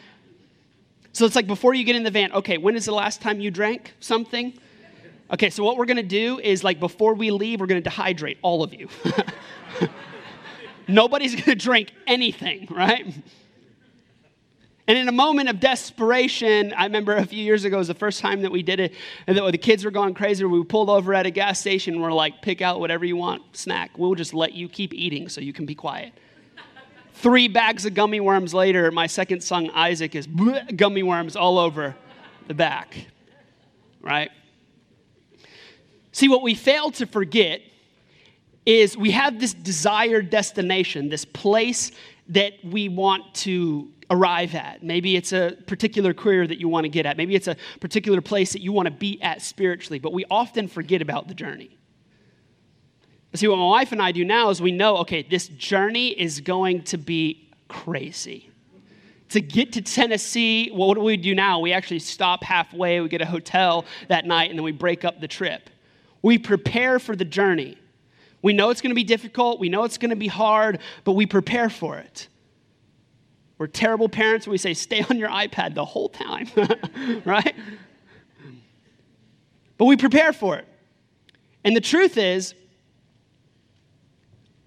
So 1.14 1.26
it's 1.26 1.36
like 1.36 1.48
before 1.48 1.74
you 1.74 1.84
get 1.84 1.96
in 1.96 2.04
the 2.04 2.12
van, 2.12 2.32
okay, 2.34 2.58
when 2.58 2.76
is 2.76 2.86
the 2.86 2.94
last 2.94 3.22
time 3.22 3.40
you 3.40 3.52
drank 3.52 3.94
something? 4.00 4.58
Okay, 5.32 5.50
so 5.50 5.64
what 5.64 5.78
we're 5.78 5.86
gonna 5.86 6.04
do 6.04 6.40
is 6.40 6.64
like 6.64 6.80
before 6.80 7.14
we 7.14 7.32
leave, 7.32 7.60
we're 7.60 7.68
gonna 7.68 7.82
dehydrate 7.82 8.38
all 8.42 8.64
of 8.64 8.74
you. 8.74 8.88
Nobody's 10.88 11.36
gonna 11.36 11.56
drink 11.56 11.92
anything, 12.08 12.68
right? 12.70 13.14
And 14.88 14.98
in 14.98 15.08
a 15.08 15.14
moment 15.14 15.48
of 15.48 15.60
desperation, 15.62 16.74
I 16.74 16.84
remember 16.84 17.16
a 17.16 17.26
few 17.26 17.42
years 17.42 17.64
ago 17.64 17.78
was 17.78 17.88
the 17.88 17.94
first 17.94 18.20
time 18.20 18.42
that 18.42 18.52
we 18.52 18.62
did 18.62 18.80
it, 18.80 18.94
and 19.26 19.38
the 19.38 19.58
kids 19.58 19.86
were 19.86 19.92
going 19.92 20.14
crazy. 20.14 20.44
We 20.44 20.64
pulled 20.66 20.90
over 20.90 21.14
at 21.14 21.26
a 21.26 21.32
gas 21.32 21.60
station. 21.60 21.94
And 21.94 22.04
we're 22.04 22.12
like, 22.12 22.42
pick 22.42 22.62
out 22.62 22.82
whatever 22.82 23.06
you 23.06 23.16
want, 23.16 23.56
snack. 23.56 23.98
We'll 23.98 24.16
just 24.16 24.34
let 24.34 24.54
you 24.54 24.68
keep 24.68 24.94
eating 24.94 25.30
so 25.30 25.40
you 25.40 25.54
can 25.54 25.66
be 25.66 25.76
quiet. 25.76 26.14
Three 27.22 27.48
bags 27.48 27.86
of 27.86 27.94
gummy 27.94 28.20
worms 28.20 28.52
later, 28.52 28.90
my 28.90 29.06
second 29.06 29.42
son 29.42 29.70
Isaac 29.76 30.16
is 30.16 30.28
gummy 30.76 31.04
worms 31.04 31.36
all 31.36 31.60
over 31.60 31.96
the 32.48 32.56
back. 32.56 33.06
Right? 34.02 34.32
See, 36.12 36.30
what 36.30 36.42
we 36.42 36.56
fail 36.56 36.90
to 36.92 37.06
forget 37.06 37.62
is 38.66 38.98
we 38.98 39.12
have 39.12 39.40
this 39.40 39.54
desired 39.54 40.32
destination, 40.32 41.10
this 41.10 41.24
place 41.26 41.92
that 42.30 42.54
we 42.64 42.90
want 42.90 43.36
to 43.36 43.90
arrive 44.10 44.56
at. 44.56 44.82
Maybe 44.82 45.16
it's 45.16 45.32
a 45.32 45.56
particular 45.68 46.16
career 46.16 46.48
that 46.48 46.60
you 46.60 46.68
want 46.70 46.86
to 46.86 46.90
get 46.90 47.06
at. 47.06 47.18
Maybe 47.18 47.36
it's 47.36 47.48
a 47.48 47.56
particular 47.80 48.22
place 48.22 48.52
that 48.54 48.62
you 48.62 48.72
want 48.72 48.88
to 48.88 48.92
be 48.92 49.22
at 49.22 49.44
spiritually, 49.44 50.00
but 50.00 50.12
we 50.12 50.26
often 50.32 50.68
forget 50.68 51.04
about 51.04 51.28
the 51.28 51.36
journey. 51.36 51.78
See, 53.34 53.48
what 53.48 53.58
my 53.58 53.66
wife 53.66 53.92
and 53.94 54.02
I 54.02 54.12
do 54.12 54.26
now 54.26 54.50
is 54.50 54.62
we 54.62 54.72
know, 54.72 54.98
okay, 54.98 55.24
this 55.24 55.48
journey 55.48 56.10
is 56.10 56.42
going 56.42 56.84
to 56.84 56.98
be 56.98 57.50
crazy. 57.70 58.50
To 59.30 59.40
get 59.40 59.72
to 59.74 59.82
Tennessee, 59.82 60.70
well, 60.74 60.90
what 60.90 60.96
do 60.96 61.02
we 61.02 61.16
do 61.16 61.34
now? 61.34 61.60
We 61.60 61.72
actually 61.72 62.00
stop 62.00 62.44
halfway, 62.44 63.00
we 63.00 63.08
get 63.08 63.22
a 63.22 63.26
hotel 63.26 63.86
that 64.10 64.26
night, 64.26 64.50
and 64.50 64.60
then 64.60 64.66
we 64.66 64.74
break 64.74 65.06
up 65.06 65.22
the 65.22 65.30
trip. 65.30 65.70
We 66.22 66.38
prepare 66.38 67.00
for 67.00 67.16
the 67.16 67.24
journey. 67.24 67.78
We 68.42 68.52
know 68.52 68.70
it's 68.70 68.82
going 68.82 68.92
to 68.92 68.96
be 68.96 69.06
difficult, 69.06 69.60
we 69.60 69.70
know 69.70 69.86
it's 69.86 69.98
going 69.98 70.10
to 70.10 70.18
be 70.18 70.28
hard, 70.28 70.80
but 71.06 71.14
we 71.14 71.26
prepare 71.26 71.70
for 71.70 71.98
it. 71.98 72.28
We're 73.58 73.68
terrible 73.68 74.10
parents. 74.10 74.48
We 74.48 74.58
say, 74.58 74.74
stay 74.74 75.06
on 75.08 75.20
your 75.20 75.30
iPad 75.30 75.76
the 75.76 75.86
whole 75.86 76.10
time, 76.10 76.48
right? 77.26 77.56
But 79.78 79.86
we 79.86 79.96
prepare 79.96 80.34
for 80.34 80.58
it. 80.58 80.68
And 81.64 81.76
the 81.76 81.82
truth 81.82 82.18
is, 82.18 82.56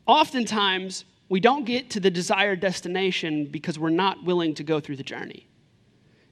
oftentimes 0.06 1.04
we 1.28 1.40
don't 1.40 1.64
get 1.64 1.90
to 1.90 2.00
the 2.00 2.11
desired 2.11 2.61
destination 2.61 3.46
because 3.46 3.78
we're 3.78 3.90
not 3.90 4.25
willing 4.25 4.54
to 4.54 4.62
go 4.62 4.80
through 4.80 4.96
the 4.96 5.02
journey. 5.02 5.46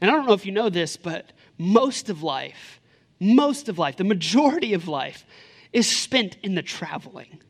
And 0.00 0.10
I 0.10 0.14
don't 0.14 0.26
know 0.26 0.32
if 0.32 0.44
you 0.44 0.52
know 0.52 0.68
this, 0.68 0.96
but 0.96 1.32
most 1.58 2.10
of 2.10 2.22
life, 2.22 2.80
most 3.20 3.68
of 3.68 3.78
life, 3.78 3.96
the 3.96 4.04
majority 4.04 4.74
of 4.74 4.88
life 4.88 5.24
is 5.72 5.88
spent 5.88 6.36
in 6.42 6.54
the 6.54 6.62
traveling, 6.62 7.40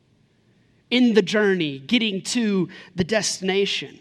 in 0.91 1.15
the 1.15 1.23
journey, 1.23 1.79
getting 1.79 2.23
to 2.23 2.69
the 2.95 3.05
destination. 3.05 3.99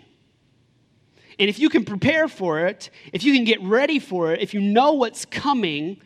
And 1.40 1.50
if 1.50 1.58
you 1.58 1.70
can 1.70 1.86
prepare 1.86 2.28
for 2.28 2.68
it, 2.68 2.90
if 3.14 3.24
you 3.24 3.34
can 3.34 3.46
get 3.46 3.62
ready 3.62 4.00
for 4.00 4.34
it, 4.34 4.42
if 4.42 4.54
you 4.54 4.62
know 4.62 4.94
what's 4.94 5.26
coming, 5.26 6.02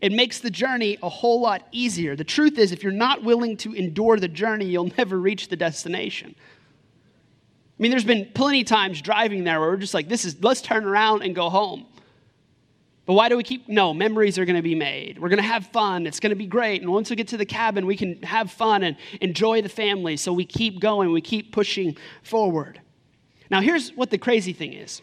it 0.00 0.12
makes 0.12 0.38
the 0.38 0.50
journey 0.50 0.98
a 1.02 1.08
whole 1.08 1.40
lot 1.40 1.66
easier. 1.72 2.16
The 2.16 2.24
truth 2.24 2.58
is, 2.58 2.72
if 2.72 2.82
you're 2.82 2.92
not 2.92 3.22
willing 3.22 3.56
to 3.58 3.74
endure 3.74 4.18
the 4.18 4.28
journey, 4.28 4.66
you'll 4.66 4.92
never 4.98 5.18
reach 5.18 5.48
the 5.48 5.56
destination. 5.56 6.34
I 6.38 7.82
mean, 7.82 7.90
there's 7.90 8.04
been 8.04 8.30
plenty 8.34 8.62
of 8.62 8.66
times 8.66 9.00
driving 9.00 9.44
there 9.44 9.60
where 9.60 9.70
we're 9.70 9.76
just 9.76 9.94
like, 9.94 10.08
this 10.08 10.24
is, 10.24 10.42
let's 10.42 10.60
turn 10.60 10.84
around 10.84 11.22
and 11.22 11.34
go 11.34 11.48
home. 11.48 11.86
But 13.06 13.14
why 13.14 13.28
do 13.28 13.36
we 13.36 13.42
keep? 13.42 13.68
No, 13.68 13.92
memories 13.92 14.38
are 14.38 14.44
going 14.44 14.56
to 14.56 14.62
be 14.62 14.74
made. 14.74 15.18
We're 15.18 15.30
going 15.30 15.38
to 15.38 15.48
have 15.48 15.66
fun. 15.66 16.06
It's 16.06 16.20
going 16.20 16.30
to 16.30 16.36
be 16.36 16.46
great. 16.46 16.82
And 16.82 16.92
once 16.92 17.10
we 17.10 17.16
get 17.16 17.28
to 17.28 17.36
the 17.36 17.46
cabin, 17.46 17.86
we 17.86 17.96
can 17.96 18.22
have 18.22 18.52
fun 18.52 18.82
and 18.84 18.96
enjoy 19.20 19.62
the 19.62 19.68
family. 19.68 20.16
So 20.16 20.32
we 20.32 20.44
keep 20.44 20.78
going, 20.78 21.10
we 21.10 21.20
keep 21.20 21.52
pushing 21.52 21.96
forward. 22.22 22.80
Now, 23.50 23.60
here's 23.62 23.90
what 23.96 24.10
the 24.10 24.18
crazy 24.18 24.52
thing 24.52 24.74
is 24.74 25.02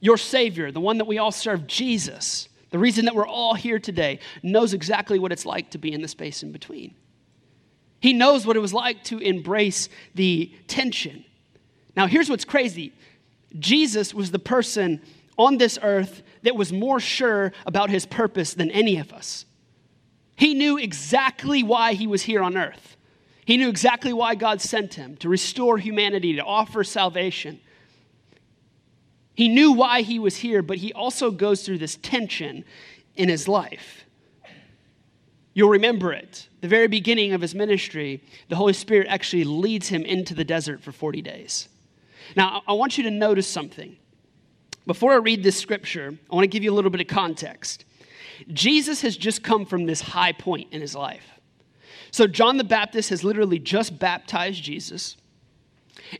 your 0.00 0.16
Savior, 0.16 0.70
the 0.70 0.80
one 0.80 0.98
that 0.98 1.06
we 1.06 1.18
all 1.18 1.32
serve, 1.32 1.66
Jesus, 1.66 2.48
the 2.70 2.78
reason 2.78 3.04
that 3.04 3.14
we're 3.14 3.26
all 3.26 3.54
here 3.54 3.78
today, 3.78 4.18
knows 4.42 4.74
exactly 4.74 5.18
what 5.18 5.32
it's 5.32 5.46
like 5.46 5.70
to 5.70 5.78
be 5.78 5.92
in 5.92 6.02
the 6.02 6.08
space 6.08 6.42
in 6.42 6.52
between. 6.52 6.94
He 8.00 8.12
knows 8.12 8.46
what 8.46 8.56
it 8.56 8.60
was 8.60 8.74
like 8.74 9.04
to 9.04 9.18
embrace 9.18 9.88
the 10.14 10.52
tension. 10.66 11.24
Now, 11.96 12.06
here's 12.06 12.28
what's 12.28 12.44
crazy 12.44 12.92
Jesus 13.58 14.12
was 14.12 14.30
the 14.30 14.38
person 14.38 15.00
on 15.38 15.58
this 15.58 15.78
earth 15.82 16.22
that 16.42 16.56
was 16.56 16.72
more 16.72 17.00
sure 17.00 17.52
about 17.64 17.90
his 17.90 18.06
purpose 18.06 18.54
than 18.54 18.70
any 18.70 18.98
of 18.98 19.12
us. 19.12 19.46
He 20.36 20.54
knew 20.54 20.76
exactly 20.76 21.62
why 21.62 21.94
he 21.94 22.06
was 22.06 22.22
here 22.22 22.42
on 22.42 22.56
earth. 22.56 22.96
He 23.46 23.56
knew 23.56 23.68
exactly 23.68 24.12
why 24.12 24.34
God 24.34 24.60
sent 24.60 24.94
him 24.94 25.16
to 25.18 25.28
restore 25.28 25.78
humanity, 25.78 26.34
to 26.34 26.44
offer 26.44 26.84
salvation. 26.84 27.60
He 29.36 29.48
knew 29.48 29.70
why 29.70 30.00
he 30.00 30.18
was 30.18 30.36
here, 30.36 30.62
but 30.62 30.78
he 30.78 30.92
also 30.94 31.30
goes 31.30 31.62
through 31.62 31.78
this 31.78 31.96
tension 31.96 32.64
in 33.14 33.28
his 33.28 33.46
life. 33.46 34.04
You'll 35.52 35.70
remember 35.70 36.12
it. 36.12 36.48
The 36.62 36.68
very 36.68 36.88
beginning 36.88 37.32
of 37.32 37.42
his 37.42 37.54
ministry, 37.54 38.24
the 38.48 38.56
Holy 38.56 38.72
Spirit 38.72 39.06
actually 39.08 39.44
leads 39.44 39.88
him 39.88 40.02
into 40.02 40.34
the 40.34 40.44
desert 40.44 40.82
for 40.82 40.90
40 40.90 41.20
days. 41.22 41.68
Now, 42.34 42.62
I 42.66 42.72
want 42.72 42.96
you 42.96 43.04
to 43.04 43.10
notice 43.10 43.46
something. 43.46 43.96
Before 44.86 45.12
I 45.12 45.16
read 45.16 45.42
this 45.42 45.58
scripture, 45.58 46.18
I 46.30 46.34
want 46.34 46.44
to 46.44 46.48
give 46.48 46.64
you 46.64 46.72
a 46.72 46.74
little 46.74 46.90
bit 46.90 47.00
of 47.00 47.06
context. 47.06 47.84
Jesus 48.52 49.02
has 49.02 49.16
just 49.16 49.42
come 49.42 49.66
from 49.66 49.84
this 49.84 50.00
high 50.00 50.32
point 50.32 50.72
in 50.72 50.80
his 50.80 50.94
life. 50.94 51.24
So, 52.10 52.26
John 52.26 52.56
the 52.56 52.64
Baptist 52.64 53.10
has 53.10 53.22
literally 53.24 53.58
just 53.58 53.98
baptized 53.98 54.62
Jesus, 54.62 55.16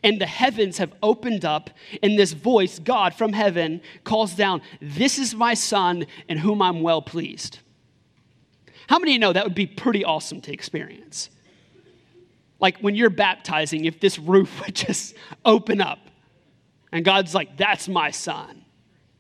and 0.03 0.21
the 0.21 0.27
heavens 0.27 0.79
have 0.79 0.93
opened 1.03 1.45
up, 1.45 1.71
and 2.03 2.19
this 2.19 2.33
voice, 2.33 2.79
God 2.79 3.15
from 3.15 3.33
heaven, 3.33 3.81
calls 4.05 4.35
down, 4.35 4.63
This 4.81 5.19
is 5.19 5.35
my 5.35 5.55
son 5.55 6.07
in 6.29 6.39
whom 6.39 6.63
I'm 6.63 6.83
well 6.83 7.03
pleased. 7.03 7.61
How 8.89 8.99
many 8.99 9.13
you 9.13 9.19
know 9.19 9.33
that 9.33 9.45
would 9.45 9.55
be 9.55 9.67
pretty 9.67 10.05
awesome 10.05 10.41
to 10.43 10.53
experience? 10.53 11.31
Like 12.61 12.79
when 12.79 12.95
you're 12.95 13.11
baptizing, 13.11 13.85
if 13.85 14.01
this 14.01 14.19
roof 14.19 14.61
would 14.65 14.75
just 14.75 15.15
open 15.45 15.81
up 15.81 15.99
and 16.93 17.05
God's 17.05 17.35
like, 17.35 17.57
that's 17.57 17.89
my 17.89 18.11
son. 18.11 18.65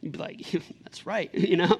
You'd 0.00 0.12
be 0.12 0.18
like, 0.18 0.46
that's 0.84 1.06
right, 1.06 1.34
you 1.34 1.56
know? 1.56 1.78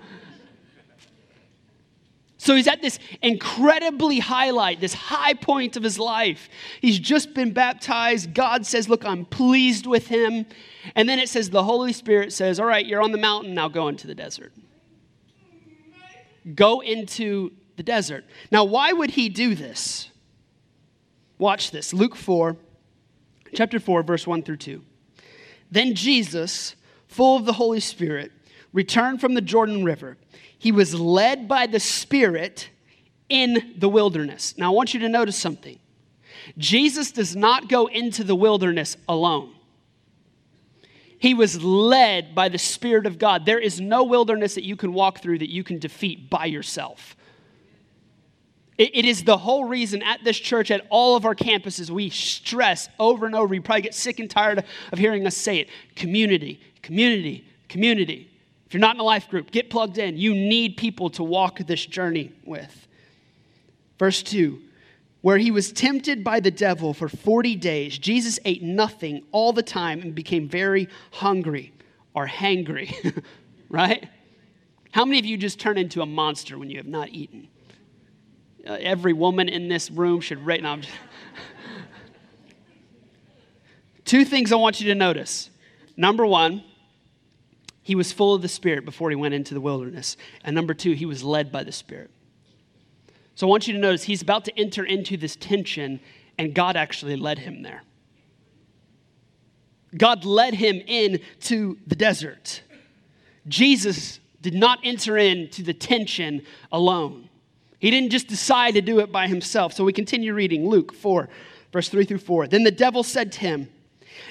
So 2.47 2.55
he's 2.55 2.69
at 2.69 2.81
this 2.81 3.00
incredibly 3.23 4.21
highlight, 4.21 4.79
this 4.79 4.95
high 4.95 5.35
point 5.35 5.76
of 5.76 5.83
his 5.83 5.99
life. 5.99 6.49
He's 6.81 6.97
just 6.97 7.35
been 7.35 7.53
baptized. 7.53 8.35
God 8.35 8.65
says, 8.65 8.88
Look, 8.88 9.05
I'm 9.05 9.25
pleased 9.25 9.85
with 9.85 10.07
him. 10.07 10.47
And 10.95 11.09
then 11.09 11.19
it 11.19 11.29
says, 11.29 11.50
The 11.50 11.65
Holy 11.65 11.93
Spirit 11.93 12.33
says, 12.33 12.61
All 12.61 12.67
right, 12.67 12.87
you're 12.87 13.03
on 13.03 13.11
the 13.11 13.19
mountain, 13.19 13.53
now 13.53 13.67
go 13.67 13.88
into 13.88 14.07
the 14.07 14.15
desert. 14.15 14.53
Go 16.55 16.79
into 16.79 17.50
the 17.75 17.83
desert. 17.83 18.25
Now, 18.53 18.62
why 18.62 18.93
would 18.93 19.11
he 19.11 19.29
do 19.29 19.57
this? 19.57 20.09
Watch 21.38 21.73
this 21.73 21.93
Luke 21.93 22.15
4, 22.15 22.57
chapter 23.55 23.81
4, 23.81 24.05
verse 24.05 24.25
1 24.25 24.45
through 24.45 24.59
2. 24.59 24.85
Then 25.73 25.97
Jesus, 25.97 26.76
full 27.09 27.38
of 27.38 27.45
the 27.45 27.55
Holy 27.55 27.81
Spirit, 27.81 28.31
returned 28.76 29.23
from 29.23 29.33
the 29.33 29.40
Jordan 29.40 29.85
River. 29.85 30.18
He 30.59 30.71
was 30.71 30.95
led 30.95 31.49
by 31.49 31.66
the 31.66 31.80
Spirit 31.80 32.68
in 33.30 33.75
the 33.78 33.88
wilderness. 33.88 34.54
Now, 34.59 34.71
I 34.71 34.75
want 34.75 34.92
you 34.92 35.00
to 35.00 35.09
notice 35.09 35.37
something. 35.37 35.78
Jesus 36.59 37.11
does 37.11 37.35
not 37.35 37.71
go 37.71 37.87
into 37.87 38.23
the 38.23 38.37
wilderness 38.37 38.99
alone. 39.09 39.54
He 41.18 41.33
was 41.33 41.62
led 41.62 42.35
by 42.35 42.50
the 42.50 42.59
Spirit 42.59 43.06
of 43.06 43.18
God. 43.18 43.47
There 43.47 43.59
is 43.59 43.80
no 43.80 44.04
wilderness 44.04 44.54
that 44.56 44.64
you 44.64 44.76
can 44.76 44.92
walk 44.92 45.23
through 45.23 45.38
that 45.38 45.50
you 45.50 45.64
can 45.64 45.78
defeat 45.78 46.28
by 46.28 46.45
yourself. 46.45 47.16
It 48.76 49.06
is 49.06 49.25
the 49.25 49.38
whole 49.38 49.64
reason 49.64 50.02
at 50.02 50.23
this 50.23 50.38
church, 50.38 50.71
at 50.71 50.87
all 50.90 51.16
of 51.16 51.25
our 51.25 51.35
campuses, 51.35 51.88
we 51.88 52.11
stress 52.11 52.90
over 52.99 53.25
and 53.25 53.35
over. 53.35 53.54
You 53.54 53.62
probably 53.62 53.80
get 53.80 53.95
sick 53.95 54.21
and 54.21 54.28
tired 54.28 54.62
of 54.92 54.99
hearing 54.99 55.26
us 55.26 55.35
say 55.35 55.61
it 55.61 55.71
community, 55.95 56.61
community, 56.83 57.49
community. 57.71 58.30
You're 58.76 58.80
not 58.83 58.97
in 58.97 59.00
a 59.00 59.04
life 59.04 59.30
group, 59.30 59.50
get 59.50 59.71
plugged 59.71 59.97
in. 59.97 60.18
You 60.18 60.35
need 60.35 60.76
people 60.76 61.09
to 61.09 61.25
walk 61.25 61.61
this 61.61 61.87
journey 61.87 62.35
with. 62.45 62.87
Verse 63.99 64.23
2 64.23 64.61
Where 65.23 65.38
he 65.38 65.50
was 65.50 65.73
tempted 65.73 66.23
by 66.23 66.40
the 66.40 66.50
devil 66.50 66.92
for 66.92 67.09
40 67.09 67.56
days, 67.56 67.97
Jesus 67.97 68.38
ate 68.45 68.62
nothing 68.62 69.25
all 69.33 69.54
the 69.54 69.62
time 69.62 70.02
and 70.02 70.14
became 70.14 70.47
very 70.47 70.90
hungry 71.11 71.73
or 72.12 72.26
hangry, 72.26 73.23
right? 73.71 74.06
How 74.92 75.06
many 75.06 75.18
of 75.21 75.25
you 75.25 75.38
just 75.38 75.59
turn 75.59 75.78
into 75.78 76.02
a 76.02 76.06
monster 76.06 76.59
when 76.59 76.68
you 76.68 76.76
have 76.76 76.87
not 76.87 77.09
eaten? 77.09 77.49
uh, 78.66 78.76
every 78.80 79.12
woman 79.12 79.49
in 79.49 79.68
this 79.68 79.90
room 79.90 80.21
should 80.21 80.45
rate. 80.45 80.62
No. 80.62 80.80
Two 84.04 84.25
things 84.26 84.52
I 84.52 84.56
want 84.56 84.80
you 84.80 84.88
to 84.88 84.95
notice. 84.95 85.50
Number 85.97 86.26
one, 86.26 86.62
he 87.87 87.95
was 87.95 88.11
full 88.11 88.35
of 88.35 88.43
the 88.43 88.49
Spirit 88.49 88.85
before 88.85 89.11
he 89.11 89.14
went 89.14 89.33
into 89.33 89.55
the 89.55 89.61
wilderness. 89.61 90.16
And 90.43 90.57
number 90.57 90.75
two, 90.75 90.95
he 90.95 91.07
was 91.07 91.23
led 91.23 91.52
by 91.52 91.62
the 91.62 91.71
Spirit. 91.71 92.11
So 93.37 93.47
I 93.47 93.50
want 93.50 93.69
you 93.69 93.75
to 93.75 93.78
notice 93.78 94.02
he's 94.02 94.23
about 94.23 94.45
to 94.47 94.59
enter 94.59 94.85
into 94.85 95.16
this 95.16 95.37
tension, 95.37 96.00
and 96.37 96.52
God 96.52 96.75
actually 96.75 97.14
led 97.14 97.38
him 97.38 97.62
there. 97.62 97.85
God 99.97 100.25
led 100.25 100.55
him 100.55 100.83
into 100.85 101.76
the 101.87 101.95
desert. 101.95 102.61
Jesus 103.47 104.19
did 104.43 104.55
not 104.55 104.81
enter 104.83 105.16
into 105.16 105.62
the 105.62 105.73
tension 105.73 106.43
alone. 106.73 107.28
He 107.78 107.93
didn't 107.93 108.11
just 108.11 108.26
decide 108.26 108.75
to 108.75 108.81
do 108.81 108.99
it 108.99 109.12
by 109.12 109.28
himself. 109.28 109.75
So 109.75 109.85
we 109.85 109.93
continue 109.93 110.35
reading 110.35 110.69
Luke 110.69 110.93
4, 110.93 111.28
verse 111.73 111.88
3 111.88 112.05
through 112.05 112.19
4. 112.19 112.49
Then 112.49 112.64
the 112.64 112.73
devil 112.73 113.05
said 113.05 113.31
to 113.31 113.38
him, 113.38 113.69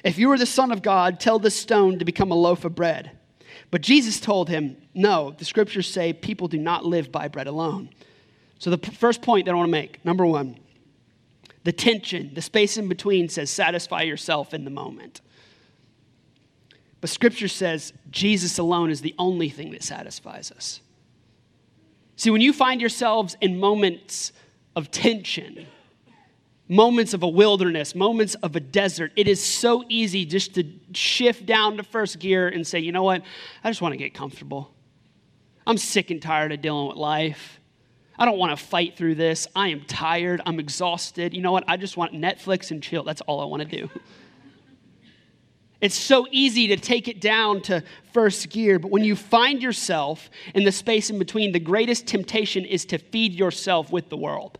If 0.03 0.17
you 0.17 0.29
are 0.31 0.37
the 0.37 0.45
Son 0.45 0.73
of 0.73 0.81
God, 0.81 1.21
tell 1.21 1.39
this 1.39 1.55
stone 1.55 1.99
to 1.99 2.03
become 2.03 2.31
a 2.31 2.35
loaf 2.35 2.65
of 2.65 2.75
bread. 2.75 3.11
But 3.71 3.81
Jesus 3.81 4.19
told 4.19 4.49
him, 4.49 4.77
No, 4.93 5.35
the 5.37 5.45
scriptures 5.45 5.91
say 5.91 6.13
people 6.13 6.47
do 6.47 6.57
not 6.57 6.85
live 6.85 7.11
by 7.11 7.27
bread 7.27 7.47
alone. 7.47 7.89
So 8.59 8.69
the 8.69 8.77
first 8.77 9.21
point 9.21 9.45
that 9.45 9.51
I 9.51 9.55
want 9.55 9.67
to 9.67 9.71
make 9.71 10.03
number 10.05 10.25
one, 10.25 10.57
the 11.63 11.71
tension, 11.71 12.31
the 12.33 12.41
space 12.41 12.77
in 12.77 12.87
between 12.87 13.27
says 13.27 13.49
satisfy 13.49 14.03
yourself 14.03 14.53
in 14.53 14.63
the 14.63 14.71
moment. 14.71 15.21
But 17.01 17.09
scripture 17.09 17.47
says 17.47 17.93
Jesus 18.09 18.57
alone 18.57 18.89
is 18.89 19.01
the 19.01 19.15
only 19.19 19.49
thing 19.49 19.71
that 19.71 19.83
satisfies 19.83 20.51
us. 20.51 20.81
See, 22.15 22.29
when 22.29 22.41
you 22.41 22.53
find 22.53 22.79
yourselves 22.79 23.35
in 23.41 23.59
moments 23.59 24.31
of 24.75 24.89
tension, 24.91 25.67
moments 26.67 27.13
of 27.13 27.23
a 27.23 27.27
wilderness, 27.27 27.93
moments 27.95 28.35
of 28.35 28.55
a 28.55 28.59
desert, 28.59 29.11
it 29.15 29.27
is 29.27 29.43
so 29.43 29.83
easy 29.87 30.25
just 30.25 30.55
to 30.55 30.63
shift 30.93 31.45
down 31.45 31.77
to 31.77 31.83
first 31.83 32.19
gear 32.19 32.47
and 32.47 32.65
say, 32.65 32.79
you 32.79 32.91
know 32.91 33.03
what? 33.03 33.21
I 33.63 33.69
just 33.69 33.81
want 33.81 33.93
to 33.93 33.97
get 33.97 34.13
comfortable. 34.13 34.73
I'm 35.67 35.77
sick 35.77 36.11
and 36.11 36.21
tired 36.21 36.51
of 36.51 36.61
dealing 36.61 36.87
with 36.87 36.97
life. 36.97 37.59
I 38.17 38.25
don't 38.25 38.37
want 38.37 38.57
to 38.57 38.65
fight 38.65 38.95
through 38.95 39.15
this. 39.15 39.47
I 39.55 39.69
am 39.69 39.81
tired. 39.81 40.41
I'm 40.45 40.59
exhausted. 40.59 41.33
You 41.33 41.41
know 41.41 41.51
what? 41.51 41.65
I 41.67 41.77
just 41.77 41.97
want 41.97 42.13
Netflix 42.13 42.71
and 42.71 42.81
chill. 42.81 43.03
That's 43.03 43.21
all 43.21 43.41
I 43.41 43.45
want 43.45 43.69
to 43.69 43.77
do. 43.77 43.89
It's 45.81 45.95
so 45.95 46.25
easy 46.31 46.67
to 46.67 46.77
take 46.77 47.07
it 47.07 47.19
down 47.19 47.61
to 47.63 47.83
first 48.13 48.49
gear, 48.49 48.79
but 48.79 48.89
when 48.89 49.03
you 49.03 49.15
find 49.15 49.61
yourself 49.61 50.29
in 50.53 50.63
the 50.63 50.71
space 50.71 51.09
in 51.09 51.19
between, 51.19 51.51
the 51.51 51.59
greatest 51.59 52.07
temptation 52.07 52.63
is 52.63 52.85
to 52.85 52.97
feed 52.97 53.33
yourself 53.33 53.91
with 53.91 54.09
the 54.09 54.17
world. 54.17 54.57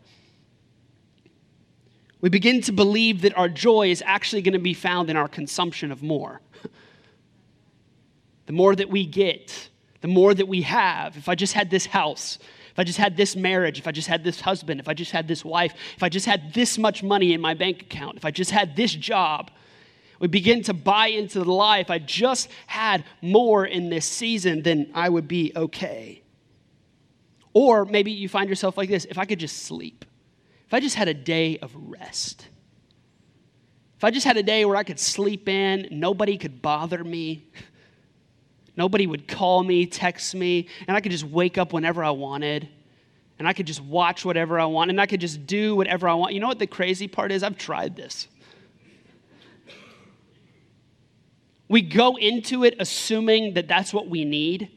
We 2.26 2.30
begin 2.30 2.62
to 2.62 2.72
believe 2.72 3.22
that 3.22 3.38
our 3.38 3.48
joy 3.48 3.92
is 3.92 4.02
actually 4.04 4.42
going 4.42 4.54
to 4.54 4.60
be 4.60 4.74
found 4.74 5.12
in 5.12 5.16
our 5.16 5.28
consumption 5.28 5.92
of 5.92 6.02
more. 6.02 6.42
the 8.48 8.52
more 8.52 8.76
that 8.76 8.90
we 8.90 9.06
get, 9.06 9.70
the 10.02 10.08
more 10.08 10.34
that 10.34 10.48
we 10.48 10.64
have. 10.64 11.18
If 11.18 11.30
I 11.30 11.36
just 11.36 11.54
had 11.54 11.70
this 11.70 11.86
house, 11.86 12.40
if 12.72 12.80
I 12.80 12.84
just 12.84 12.98
had 12.98 13.16
this 13.16 13.36
marriage, 13.36 13.78
if 13.78 13.86
I 13.86 13.92
just 13.92 14.08
had 14.08 14.24
this 14.24 14.42
husband, 14.42 14.80
if 14.80 14.90
I 14.90 14.96
just 14.96 15.12
had 15.12 15.28
this 15.28 15.46
wife, 15.46 15.76
if 15.96 16.02
I 16.02 16.10
just 16.10 16.26
had 16.26 16.52
this 16.52 16.80
much 16.80 17.04
money 17.04 17.32
in 17.32 17.42
my 17.42 17.54
bank 17.54 17.84
account, 17.84 18.18
if 18.18 18.26
I 18.26 18.32
just 18.32 18.50
had 18.50 18.76
this 18.76 18.96
job, 18.96 19.52
we 20.20 20.28
begin 20.28 20.64
to 20.64 20.74
buy 20.74 21.10
into 21.10 21.44
the 21.44 21.52
lie 21.52 21.78
if 21.78 21.92
I 21.92 22.00
just 22.00 22.50
had 22.66 23.04
more 23.22 23.68
in 23.68 23.92
this 23.92 24.08
season, 24.08 24.64
then 24.64 24.90
I 24.96 25.10
would 25.10 25.28
be 25.28 25.52
okay. 25.56 26.24
Or 27.54 27.86
maybe 27.86 28.12
you 28.12 28.28
find 28.28 28.50
yourself 28.50 28.80
like 28.80 28.90
this 28.90 29.06
if 29.06 29.20
I 29.20 29.26
could 29.26 29.40
just 29.40 29.58
sleep, 29.58 30.06
if 30.66 30.74
I 30.74 30.80
just 30.80 30.96
had 30.96 31.08
a 31.08 31.14
day 31.14 31.58
of 31.60 31.72
rest, 31.76 32.48
if 33.98 34.04
I 34.04 34.12
just 34.12 34.26
had 34.26 34.38
a 34.38 34.44
day 34.44 34.66
where 34.66 34.76
I 34.76 34.84
could 34.84 35.00
sleep 35.00 35.48
in, 35.48 35.88
nobody 35.92 36.38
could 36.38 36.62
bother 36.62 37.04
me. 37.04 37.48
Nobody 38.78 39.08
would 39.08 39.28
call 39.28 39.64
me, 39.64 39.86
text 39.86 40.36
me, 40.36 40.68
and 40.88 40.98
I 40.98 41.02
could 41.02 41.12
just 41.12 41.24
wake 41.24 41.58
up 41.58 41.72
whenever 41.72 42.04
I 42.04 42.10
wanted. 42.10 42.68
And 43.40 43.48
I 43.48 43.54
could 43.54 43.68
just 43.68 43.82
watch 43.82 44.26
whatever 44.26 44.60
I 44.60 44.66
want, 44.66 44.90
and 44.90 45.00
I 45.00 45.06
could 45.06 45.22
just 45.22 45.48
do 45.48 45.76
whatever 45.76 46.08
I 46.08 46.14
want. 46.14 46.34
You 46.34 46.40
know 46.40 46.48
what 46.48 46.60
the 46.60 46.68
crazy 46.68 47.08
part 47.08 47.32
is? 47.32 47.44
I've 47.44 47.58
tried 47.58 47.96
this. 47.96 48.28
We 51.68 51.82
go 51.82 52.16
into 52.18 52.64
it 52.64 52.76
assuming 52.80 53.54
that 53.56 53.68
that's 53.68 53.94
what 53.94 54.08
we 54.08 54.24
need. 54.24 54.70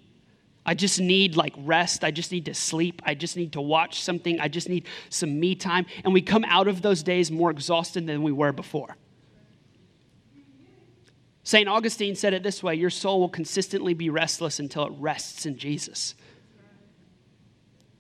I 0.69 0.75
just 0.75 1.01
need 1.01 1.35
like 1.35 1.55
rest. 1.57 2.05
I 2.05 2.11
just 2.11 2.31
need 2.31 2.45
to 2.45 2.53
sleep. 2.53 3.01
I 3.07 3.15
just 3.15 3.39
need 3.39 3.53
to 3.53 3.61
watch 3.63 4.03
something. 4.03 4.39
I 4.39 4.49
just 4.49 4.69
need 4.69 4.85
some 5.09 5.41
me 5.41 5.55
time. 5.55 5.87
And 6.05 6.13
we 6.13 6.21
come 6.21 6.45
out 6.45 6.69
of 6.69 6.83
those 6.83 7.03
days 7.03 7.31
more 7.31 7.51
exhausted 7.51 8.07
than 8.07 8.23
we 8.23 8.33
were 8.33 8.53
before. 8.53 8.99
St. 11.43 11.67
Augustine 11.67 12.15
said 12.15 12.35
it 12.35 12.43
this 12.43 12.63
way 12.63 12.75
Your 12.75 12.91
soul 12.91 13.19
will 13.19 13.31
consistently 13.31 13.95
be 13.95 14.11
restless 14.11 14.59
until 14.59 14.85
it 14.85 14.93
rests 14.99 15.47
in 15.47 15.57
Jesus. 15.57 16.15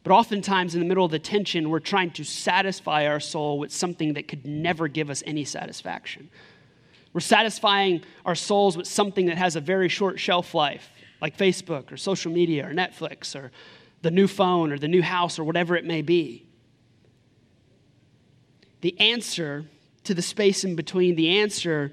But 0.02 0.12
oftentimes, 0.12 0.74
in 0.74 0.80
the 0.80 0.86
middle 0.86 1.06
of 1.06 1.10
the 1.10 1.18
tension, 1.18 1.70
we're 1.70 1.80
trying 1.80 2.10
to 2.10 2.24
satisfy 2.24 3.06
our 3.06 3.18
soul 3.18 3.58
with 3.58 3.72
something 3.72 4.12
that 4.12 4.28
could 4.28 4.44
never 4.44 4.88
give 4.88 5.08
us 5.08 5.22
any 5.24 5.44
satisfaction. 5.46 6.28
We're 7.14 7.20
satisfying 7.20 8.02
our 8.26 8.34
souls 8.34 8.76
with 8.76 8.86
something 8.86 9.24
that 9.26 9.38
has 9.38 9.56
a 9.56 9.60
very 9.62 9.88
short 9.88 10.20
shelf 10.20 10.54
life, 10.54 10.90
like 11.20 11.36
Facebook 11.36 11.92
or 11.92 11.96
social 11.96 12.32
media 12.32 12.68
or 12.68 12.72
Netflix 12.72 13.34
or 13.34 13.50
the 14.02 14.10
new 14.10 14.26
phone 14.26 14.72
or 14.72 14.78
the 14.78 14.88
new 14.88 15.02
house 15.02 15.38
or 15.38 15.44
whatever 15.44 15.76
it 15.76 15.84
may 15.84 16.02
be. 16.02 16.46
The 18.80 18.98
answer 19.00 19.64
to 20.04 20.14
the 20.14 20.22
space 20.22 20.64
in 20.64 20.76
between, 20.76 21.16
the 21.16 21.38
answer 21.40 21.92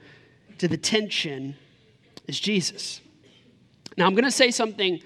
to 0.60 0.68
the 0.68 0.78
tension 0.78 1.56
is 2.28 2.40
Jesus. 2.40 3.02
Now, 3.98 4.06
I'm 4.06 4.14
going 4.14 4.26
to 4.26 4.32
say 4.32 4.52
something 4.52 5.02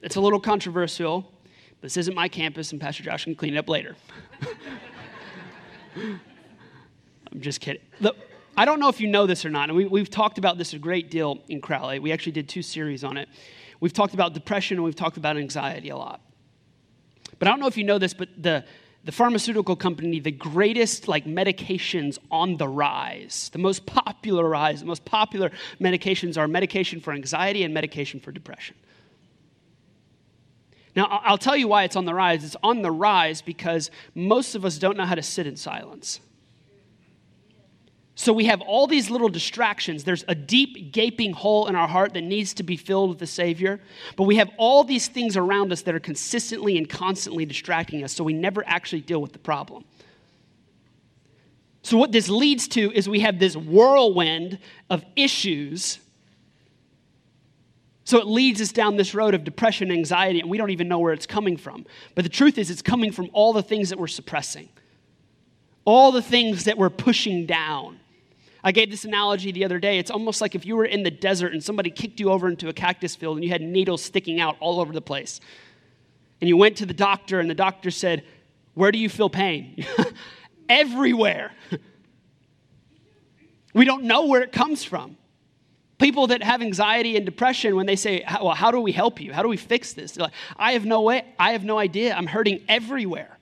that's 0.00 0.16
a 0.16 0.20
little 0.20 0.40
controversial. 0.40 1.32
This 1.80 1.96
isn't 1.96 2.14
my 2.14 2.28
campus, 2.28 2.72
and 2.72 2.80
Pastor 2.80 3.02
Josh 3.02 3.24
can 3.24 3.34
clean 3.34 3.54
it 3.54 3.58
up 3.58 3.68
later. 3.68 3.96
I'm 5.96 7.40
just 7.40 7.60
kidding. 7.60 7.82
Look, 8.00 8.16
I 8.58 8.64
don't 8.64 8.80
know 8.80 8.88
if 8.88 9.00
you 9.00 9.06
know 9.06 9.24
this 9.24 9.44
or 9.44 9.50
not, 9.50 9.70
and 9.70 9.88
we, 9.88 10.00
have 10.00 10.10
talked 10.10 10.36
about 10.36 10.58
this 10.58 10.72
a 10.72 10.80
great 10.80 11.12
deal 11.12 11.38
in 11.48 11.60
Crowley. 11.60 12.00
We 12.00 12.10
actually 12.10 12.32
did 12.32 12.48
two 12.48 12.62
series 12.62 13.04
on 13.04 13.16
it. 13.16 13.28
We've 13.78 13.92
talked 13.92 14.14
about 14.14 14.34
depression 14.34 14.78
and 14.78 14.84
we've 14.84 14.96
talked 14.96 15.16
about 15.16 15.36
anxiety 15.36 15.90
a 15.90 15.96
lot. 15.96 16.20
But 17.38 17.46
I 17.46 17.52
don't 17.52 17.60
know 17.60 17.68
if 17.68 17.76
you 17.76 17.84
know 17.84 17.98
this, 17.98 18.14
but 18.14 18.30
the, 18.36 18.64
the 19.04 19.12
pharmaceutical 19.12 19.76
company 19.76 20.18
the 20.18 20.32
greatest 20.32 21.06
like 21.06 21.24
medications 21.24 22.18
on 22.32 22.56
the 22.56 22.66
rise 22.66 23.48
the 23.52 23.58
most 23.58 23.86
popularized 23.86 24.82
the 24.82 24.86
most 24.86 25.04
popular 25.04 25.52
medications 25.80 26.36
are 26.36 26.48
medication 26.48 27.00
for 27.00 27.12
anxiety 27.12 27.62
and 27.62 27.72
medication 27.72 28.18
for 28.18 28.32
depression 28.32 28.74
now 30.96 31.06
i'll 31.24 31.38
tell 31.38 31.56
you 31.56 31.68
why 31.68 31.84
it's 31.84 31.96
on 31.96 32.04
the 32.04 32.12
rise 32.12 32.44
it's 32.44 32.56
on 32.62 32.82
the 32.82 32.90
rise 32.90 33.40
because 33.40 33.90
most 34.14 34.54
of 34.54 34.64
us 34.64 34.78
don't 34.78 34.96
know 34.96 35.06
how 35.06 35.14
to 35.14 35.22
sit 35.22 35.46
in 35.46 35.56
silence 35.56 36.20
so 38.18 38.32
we 38.32 38.46
have 38.46 38.60
all 38.62 38.88
these 38.88 39.10
little 39.10 39.28
distractions. 39.28 40.02
There's 40.02 40.24
a 40.26 40.34
deep, 40.34 40.90
gaping 40.90 41.32
hole 41.32 41.68
in 41.68 41.76
our 41.76 41.86
heart 41.86 42.14
that 42.14 42.22
needs 42.22 42.52
to 42.54 42.64
be 42.64 42.76
filled 42.76 43.10
with 43.10 43.20
the 43.20 43.28
Savior. 43.28 43.78
But 44.16 44.24
we 44.24 44.34
have 44.38 44.50
all 44.56 44.82
these 44.82 45.06
things 45.06 45.36
around 45.36 45.70
us 45.70 45.82
that 45.82 45.94
are 45.94 46.00
consistently 46.00 46.76
and 46.76 46.88
constantly 46.88 47.46
distracting 47.46 48.02
us, 48.02 48.12
so 48.12 48.24
we 48.24 48.32
never 48.32 48.66
actually 48.66 49.02
deal 49.02 49.22
with 49.22 49.32
the 49.32 49.38
problem. 49.38 49.84
So, 51.82 51.96
what 51.96 52.10
this 52.10 52.28
leads 52.28 52.66
to 52.68 52.90
is 52.90 53.08
we 53.08 53.20
have 53.20 53.38
this 53.38 53.56
whirlwind 53.56 54.58
of 54.90 55.04
issues. 55.14 56.00
So, 58.02 58.18
it 58.18 58.26
leads 58.26 58.60
us 58.60 58.72
down 58.72 58.96
this 58.96 59.14
road 59.14 59.32
of 59.32 59.44
depression 59.44 59.92
anxiety, 59.92 60.40
and 60.40 60.50
we 60.50 60.58
don't 60.58 60.70
even 60.70 60.88
know 60.88 60.98
where 60.98 61.12
it's 61.12 61.26
coming 61.26 61.56
from. 61.56 61.86
But 62.16 62.24
the 62.24 62.30
truth 62.30 62.58
is, 62.58 62.68
it's 62.68 62.82
coming 62.82 63.12
from 63.12 63.30
all 63.32 63.52
the 63.52 63.62
things 63.62 63.90
that 63.90 63.98
we're 64.00 64.08
suppressing, 64.08 64.70
all 65.84 66.10
the 66.10 66.20
things 66.20 66.64
that 66.64 66.76
we're 66.76 66.90
pushing 66.90 67.46
down. 67.46 68.00
I 68.68 68.72
gave 68.72 68.90
this 68.90 69.06
analogy 69.06 69.50
the 69.50 69.64
other 69.64 69.78
day. 69.78 69.98
It's 69.98 70.10
almost 70.10 70.42
like 70.42 70.54
if 70.54 70.66
you 70.66 70.76
were 70.76 70.84
in 70.84 71.02
the 71.02 71.10
desert 71.10 71.54
and 71.54 71.64
somebody 71.64 71.88
kicked 71.88 72.20
you 72.20 72.30
over 72.30 72.50
into 72.50 72.68
a 72.68 72.72
cactus 72.74 73.16
field 73.16 73.38
and 73.38 73.44
you 73.44 73.48
had 73.48 73.62
needles 73.62 74.04
sticking 74.04 74.42
out 74.42 74.58
all 74.60 74.78
over 74.78 74.92
the 74.92 75.00
place. 75.00 75.40
And 76.42 76.48
you 76.48 76.58
went 76.58 76.76
to 76.76 76.84
the 76.84 76.92
doctor 76.92 77.40
and 77.40 77.48
the 77.48 77.54
doctor 77.54 77.90
said, 77.90 78.24
Where 78.74 78.92
do 78.92 78.98
you 78.98 79.08
feel 79.08 79.30
pain? 79.30 79.86
Everywhere. 80.68 81.52
we 83.72 83.86
don't 83.86 84.04
know 84.04 84.26
where 84.26 84.42
it 84.42 84.52
comes 84.52 84.84
from. 84.84 85.16
People 85.96 86.26
that 86.26 86.42
have 86.42 86.60
anxiety 86.60 87.16
and 87.16 87.24
depression, 87.24 87.74
when 87.74 87.86
they 87.86 87.96
say, 87.96 88.22
Well, 88.28 88.50
how 88.50 88.70
do 88.70 88.82
we 88.82 88.92
help 88.92 89.18
you? 89.18 89.32
How 89.32 89.42
do 89.42 89.48
we 89.48 89.56
fix 89.56 89.94
this? 89.94 90.12
They're 90.12 90.24
like, 90.24 90.34
I 90.58 90.72
have 90.72 90.84
no 90.84 91.00
way, 91.00 91.24
I 91.38 91.52
have 91.52 91.64
no 91.64 91.78
idea. 91.78 92.14
I'm 92.14 92.26
hurting 92.26 92.60
everywhere. 92.68 93.37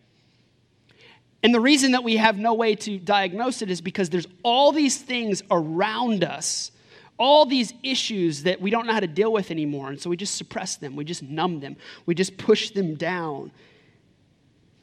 And 1.47 1.55
the 1.55 1.61
reason 1.61 1.93
that 1.93 2.03
we 2.03 2.17
have 2.17 2.39
no 2.39 2.55
way 2.55 2.75
to 2.75 2.99
diagnose 2.99 3.63
it 3.63 3.71
is 3.71 3.81
because 3.81 4.11
there's 4.11 4.27
all 4.43 4.73
these 4.73 4.99
things 4.99 5.45
around 5.49 6.25
us, 6.25 6.73
all 7.21 7.47
these 7.47 7.73
issues 7.85 8.43
that 8.43 8.61
we 8.61 8.69
don't 8.69 8.85
know 8.85 8.93
how 8.93 8.99
to 8.99 9.07
deal 9.07 9.33
with 9.33 9.53
anymore. 9.53 9.91
And 9.91 10.01
so 10.01 10.11
we 10.11 10.17
just 10.17 10.35
suppress 10.35 10.75
them, 10.75 10.97
we 10.97 11.05
just 11.05 11.23
numb 11.23 11.61
them, 11.61 11.77
we 12.05 12.17
just 12.17 12.37
push 12.37 12.71
them 12.71 12.97
down. 12.97 13.53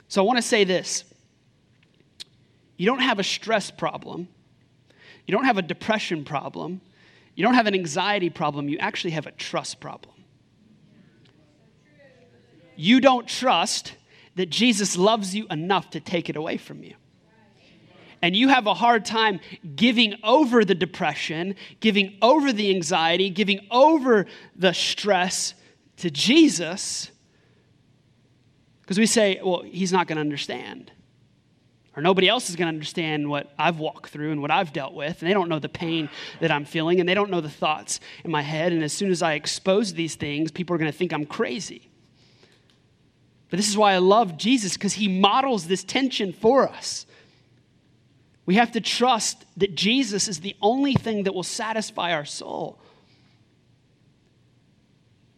So 0.08 0.23
I 0.23 0.26
want 0.26 0.38
to 0.38 0.41
say 0.41 0.63
this 0.63 1.04
you 2.78 2.86
don't 2.86 3.02
have 3.02 3.19
a 3.19 3.23
stress 3.23 3.69
problem, 3.69 4.30
you 5.28 5.34
don't 5.34 5.43
have 5.43 5.58
a 5.58 5.62
depression 5.62 6.23
problem, 6.23 6.80
you 7.36 7.43
don't 7.43 7.56
have 7.56 7.67
an 7.67 7.73
anxiety 7.73 8.30
problem, 8.30 8.69
you 8.69 8.78
actually 8.78 9.12
have 9.12 9.28
a 9.28 9.32
trust 9.32 9.82
problem. 9.82 10.15
You 12.78 13.02
don't 13.02 13.28
trust 13.28 13.97
that 14.36 14.50
Jesus 14.50 14.98
loves 14.98 15.36
you 15.36 15.46
enough 15.50 15.89
to 15.91 16.00
take 16.00 16.30
it 16.30 16.36
away 16.36 16.58
from 16.58 16.84
you. 16.84 16.96
And 18.22 18.36
you 18.36 18.48
have 18.48 18.67
a 18.67 18.74
hard 18.74 19.04
time 19.04 19.41
giving 19.76 20.15
over 20.24 20.63
the 20.63 20.76
depression, 20.76 21.56
giving 21.82 22.17
over 22.22 22.54
the 22.54 22.69
anxiety, 22.69 23.30
giving 23.30 23.67
over 23.69 24.26
the 24.56 24.74
stress 24.74 25.54
to 25.98 26.10
Jesus 26.10 27.12
because 28.84 29.00
we 29.00 29.06
say, 29.06 29.39
well, 29.43 29.62
he's 29.62 29.93
not 29.93 30.08
going 30.08 30.17
to 30.17 30.22
understand. 30.22 30.91
Or 31.96 32.04
nobody 32.04 32.28
else 32.28 32.50
is 32.50 32.56
going 32.56 32.65
to 32.65 32.74
understand 32.76 33.30
what 33.30 33.54
I've 33.58 33.80
walked 33.80 34.10
through 34.10 34.32
and 34.32 34.41
what 34.41 34.52
I've 34.52 34.74
dealt 34.74 34.93
with. 34.93 35.22
And 35.22 35.30
they 35.30 35.34
don't 35.34 35.48
know 35.48 35.60
the 35.60 35.69
pain 35.69 36.10
that 36.41 36.52
I'm 36.52 36.65
feeling, 36.65 37.00
and 37.00 37.08
they 37.08 37.13
don't 37.13 37.30
know 37.30 37.39
the 37.39 37.50
thoughts 37.50 38.00
in 38.26 38.32
my 38.32 38.41
head. 38.41 38.74
And 38.74 38.84
as 38.84 38.91
soon 38.91 39.10
as 39.10 39.22
I 39.22 39.34
expose 39.34 39.93
these 39.93 40.15
things, 40.15 40.52
people 40.52 40.76
are 40.76 40.78
going 40.78 40.91
to 40.91 40.98
think 40.98 41.13
I'm 41.13 41.26
crazy. 41.26 41.89
But 43.54 43.58
this 43.58 43.70
is 43.70 43.78
why 43.78 43.94
I 43.94 44.00
love 44.00 44.36
Jesus, 44.36 44.74
because 44.74 44.94
he 44.94 45.08
models 45.08 45.68
this 45.68 45.84
tension 45.84 46.34
for 46.34 46.68
us. 46.68 47.06
We 48.48 48.56
have 48.56 48.72
to 48.72 48.82
trust 48.82 49.46
that 49.58 49.76
Jesus 49.76 50.28
is 50.28 50.39
the 50.39 50.56
only 50.60 50.96
thing 50.96 51.26
that 51.26 51.36
will 51.36 51.44
satisfy 51.44 52.13
our 52.13 52.26
soul. 52.26 52.80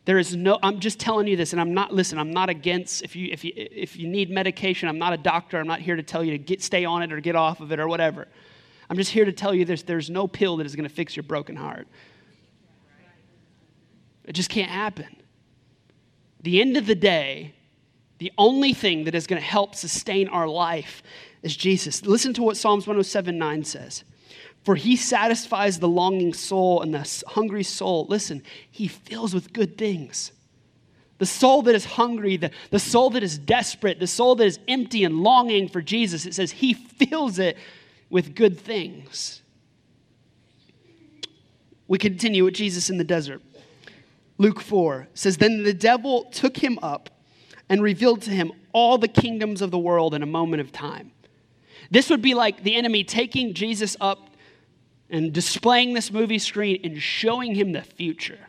There 0.05 0.17
is 0.17 0.33
no, 0.33 0.57
I'm 0.63 0.79
just 0.79 0.97
telling 0.97 1.27
you 1.27 1.35
this, 1.35 1.51
and 1.51 1.59
I'm 1.59 1.73
not, 1.73 1.93
listen, 1.93 2.17
I'm 2.17 2.31
not 2.31 2.49
against, 2.49 3.03
if 3.03 3.17
you, 3.17 3.27
if 3.33 3.43
you, 3.43 3.51
if 3.53 3.97
you 3.97 4.07
need 4.07 4.29
medication, 4.29 4.87
I'm 4.87 4.97
not 4.97 5.11
a 5.11 5.17
doctor. 5.17 5.59
I'm 5.59 5.67
not 5.67 5.81
here 5.81 5.97
to 5.97 6.03
tell 6.03 6.23
you 6.23 6.31
to 6.31 6.37
get, 6.37 6.63
stay 6.63 6.85
on 6.85 7.03
it 7.03 7.11
or 7.11 7.19
get 7.19 7.35
off 7.35 7.59
of 7.59 7.73
it 7.73 7.81
or 7.81 7.87
whatever. 7.89 8.29
I'm 8.89 8.95
just 8.95 9.11
here 9.11 9.25
to 9.25 9.33
tell 9.33 9.53
you 9.53 9.65
this 9.65 9.83
there's 9.83 10.09
no 10.09 10.25
pill 10.25 10.55
that 10.55 10.65
is 10.65 10.77
going 10.77 10.87
to 10.87 10.95
fix 10.95 11.17
your 11.17 11.23
broken 11.23 11.57
heart. 11.57 11.85
It 14.23 14.31
just 14.31 14.49
can't 14.49 14.71
happen. 14.71 15.17
The 16.43 16.61
end 16.61 16.77
of 16.77 16.85
the 16.85 16.95
day, 16.95 17.55
the 18.17 18.31
only 18.37 18.73
thing 18.73 19.05
that 19.05 19.15
is 19.15 19.27
going 19.27 19.41
to 19.41 19.47
help 19.47 19.75
sustain 19.75 20.27
our 20.29 20.47
life 20.47 21.03
is 21.43 21.55
Jesus. 21.55 22.05
Listen 22.05 22.33
to 22.33 22.43
what 22.43 22.57
Psalms 22.57 22.87
107 22.87 23.37
9 23.37 23.63
says. 23.63 24.03
For 24.63 24.75
he 24.75 24.95
satisfies 24.95 25.79
the 25.79 25.87
longing 25.87 26.33
soul 26.33 26.81
and 26.81 26.93
the 26.93 27.23
hungry 27.27 27.63
soul. 27.63 28.07
Listen, 28.09 28.41
he 28.71 28.87
fills 28.87 29.33
with 29.33 29.53
good 29.53 29.77
things. 29.77 30.31
The 31.17 31.25
soul 31.25 31.61
that 31.63 31.75
is 31.75 31.85
hungry, 31.85 32.35
the, 32.35 32.51
the 32.71 32.79
soul 32.79 33.11
that 33.11 33.23
is 33.23 33.37
desperate, 33.37 33.99
the 33.99 34.07
soul 34.07 34.35
that 34.35 34.45
is 34.45 34.59
empty 34.67 35.03
and 35.03 35.21
longing 35.21 35.69
for 35.69 35.81
Jesus, 35.81 36.25
it 36.25 36.33
says 36.33 36.51
he 36.51 36.73
fills 36.73 37.37
it 37.37 37.57
with 38.09 38.35
good 38.35 38.59
things. 38.59 39.41
We 41.87 41.99
continue 41.99 42.43
with 42.43 42.55
Jesus 42.55 42.89
in 42.89 42.97
the 42.97 43.03
desert. 43.03 43.41
Luke 44.37 44.59
4 44.59 45.07
says, 45.13 45.37
Then 45.37 45.63
the 45.63 45.73
devil 45.73 46.25
took 46.25 46.57
him 46.57 46.79
up 46.81 47.09
and 47.69 47.81
revealed 47.81 48.21
to 48.23 48.31
him 48.31 48.51
all 48.71 48.97
the 48.97 49.07
kingdoms 49.07 49.61
of 49.61 49.71
the 49.71 49.77
world 49.77 50.13
in 50.13 50.21
a 50.21 50.27
moment 50.27 50.61
of 50.61 50.71
time. 50.71 51.11
This 51.91 52.09
would 52.09 52.21
be 52.21 52.33
like 52.33 52.63
the 52.63 52.75
enemy 52.75 53.03
taking 53.03 53.53
Jesus 53.53 53.95
up 53.99 54.29
and 55.09 55.31
displaying 55.31 55.93
this 55.93 56.11
movie 56.11 56.39
screen 56.39 56.81
and 56.83 57.01
showing 57.01 57.53
him 57.55 57.71
the 57.71 57.81
future. 57.81 58.39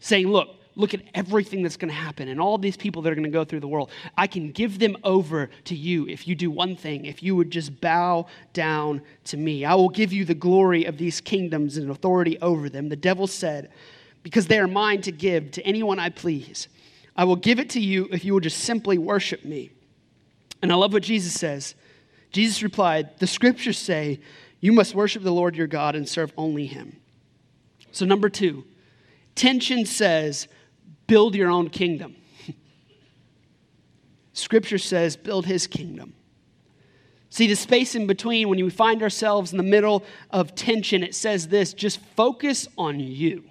Saying, 0.00 0.28
look, 0.28 0.54
look 0.74 0.94
at 0.94 1.02
everything 1.12 1.62
that's 1.62 1.76
going 1.76 1.88
to 1.88 1.94
happen 1.94 2.28
and 2.28 2.40
all 2.40 2.56
these 2.56 2.76
people 2.76 3.02
that 3.02 3.12
are 3.12 3.14
going 3.14 3.24
to 3.24 3.30
go 3.30 3.44
through 3.44 3.60
the 3.60 3.68
world. 3.68 3.90
I 4.16 4.26
can 4.26 4.52
give 4.52 4.78
them 4.78 4.96
over 5.02 5.50
to 5.64 5.74
you 5.74 6.06
if 6.06 6.26
you 6.26 6.34
do 6.34 6.50
one 6.50 6.76
thing, 6.76 7.04
if 7.04 7.22
you 7.22 7.34
would 7.36 7.50
just 7.50 7.80
bow 7.80 8.26
down 8.52 9.02
to 9.24 9.36
me. 9.36 9.64
I 9.64 9.74
will 9.74 9.88
give 9.88 10.12
you 10.12 10.24
the 10.24 10.34
glory 10.34 10.84
of 10.84 10.96
these 10.96 11.20
kingdoms 11.20 11.76
and 11.76 11.90
authority 11.90 12.38
over 12.40 12.70
them. 12.70 12.88
The 12.88 12.96
devil 12.96 13.26
said, 13.26 13.70
because 14.22 14.46
they 14.46 14.58
are 14.58 14.68
mine 14.68 15.02
to 15.02 15.12
give 15.12 15.50
to 15.52 15.62
anyone 15.62 15.98
I 15.98 16.10
please. 16.10 16.68
I 17.18 17.24
will 17.24 17.36
give 17.36 17.58
it 17.58 17.70
to 17.70 17.80
you 17.80 18.08
if 18.12 18.24
you 18.24 18.32
will 18.32 18.40
just 18.40 18.60
simply 18.60 18.96
worship 18.96 19.44
me. 19.44 19.72
And 20.62 20.72
I 20.72 20.76
love 20.76 20.94
what 20.94 21.02
Jesus 21.02 21.34
says. 21.34 21.74
Jesus 22.30 22.62
replied, 22.62 23.18
The 23.18 23.26
scriptures 23.26 23.76
say, 23.76 24.20
you 24.60 24.72
must 24.72 24.94
worship 24.94 25.22
the 25.22 25.32
Lord 25.32 25.56
your 25.56 25.66
God 25.66 25.94
and 25.94 26.08
serve 26.08 26.32
only 26.36 26.66
him. 26.66 26.96
So, 27.92 28.04
number 28.04 28.28
two, 28.28 28.64
tension 29.34 29.84
says, 29.86 30.48
build 31.06 31.34
your 31.34 31.50
own 31.50 31.70
kingdom. 31.70 32.16
Scripture 34.32 34.78
says, 34.78 35.16
build 35.16 35.46
his 35.46 35.66
kingdom. 35.66 36.14
See, 37.30 37.46
the 37.46 37.54
space 37.54 37.94
in 37.94 38.06
between, 38.06 38.48
when 38.48 38.62
we 38.62 38.70
find 38.70 39.02
ourselves 39.02 39.52
in 39.52 39.58
the 39.58 39.64
middle 39.64 40.04
of 40.30 40.54
tension, 40.54 41.02
it 41.02 41.14
says 41.14 41.48
this 41.48 41.72
just 41.72 42.00
focus 42.16 42.68
on 42.76 43.00
you. 43.00 43.44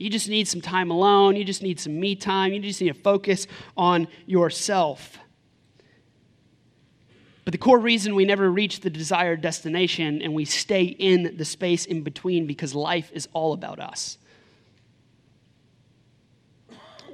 You 0.00 0.08
just 0.08 0.30
need 0.30 0.48
some 0.48 0.62
time 0.62 0.90
alone. 0.90 1.36
You 1.36 1.44
just 1.44 1.62
need 1.62 1.78
some 1.78 2.00
me 2.00 2.16
time. 2.16 2.54
You 2.54 2.60
just 2.60 2.80
need 2.80 2.88
to 2.88 2.98
focus 2.98 3.46
on 3.76 4.08
yourself. 4.24 5.18
But 7.44 7.52
the 7.52 7.58
core 7.58 7.78
reason 7.78 8.14
we 8.14 8.24
never 8.24 8.50
reach 8.50 8.80
the 8.80 8.88
desired 8.88 9.42
destination 9.42 10.22
and 10.22 10.32
we 10.32 10.46
stay 10.46 10.84
in 10.84 11.36
the 11.36 11.44
space 11.44 11.84
in 11.84 12.02
between 12.02 12.46
because 12.46 12.74
life 12.74 13.10
is 13.12 13.28
all 13.34 13.52
about 13.52 13.78
us. 13.78 14.16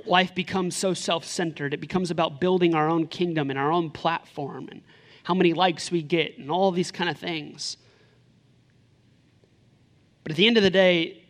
Life 0.05 0.33
becomes 0.37 0.77
so 0.77 0.95
self 0.95 1.25
centered. 1.25 1.75
It 1.75 1.81
becomes 1.81 2.13
about 2.13 2.41
building 2.41 2.77
our 2.77 2.89
own 2.89 3.09
kingdom 3.09 3.51
and 3.51 3.59
our 3.59 3.73
own 3.73 3.91
platform 3.91 4.69
and 4.71 4.81
how 5.25 5.35
many 5.35 5.55
likes 5.55 5.91
we 5.91 6.03
get 6.03 6.39
and 6.39 6.53
all 6.53 6.71
these 6.71 6.93
kind 6.93 7.11
of 7.11 7.19
things. 7.19 7.79
But 10.23 10.31
at 10.31 10.37
the 10.37 10.47
end 10.47 10.57
of 10.57 10.63
the 10.63 10.71
day, 10.71 11.25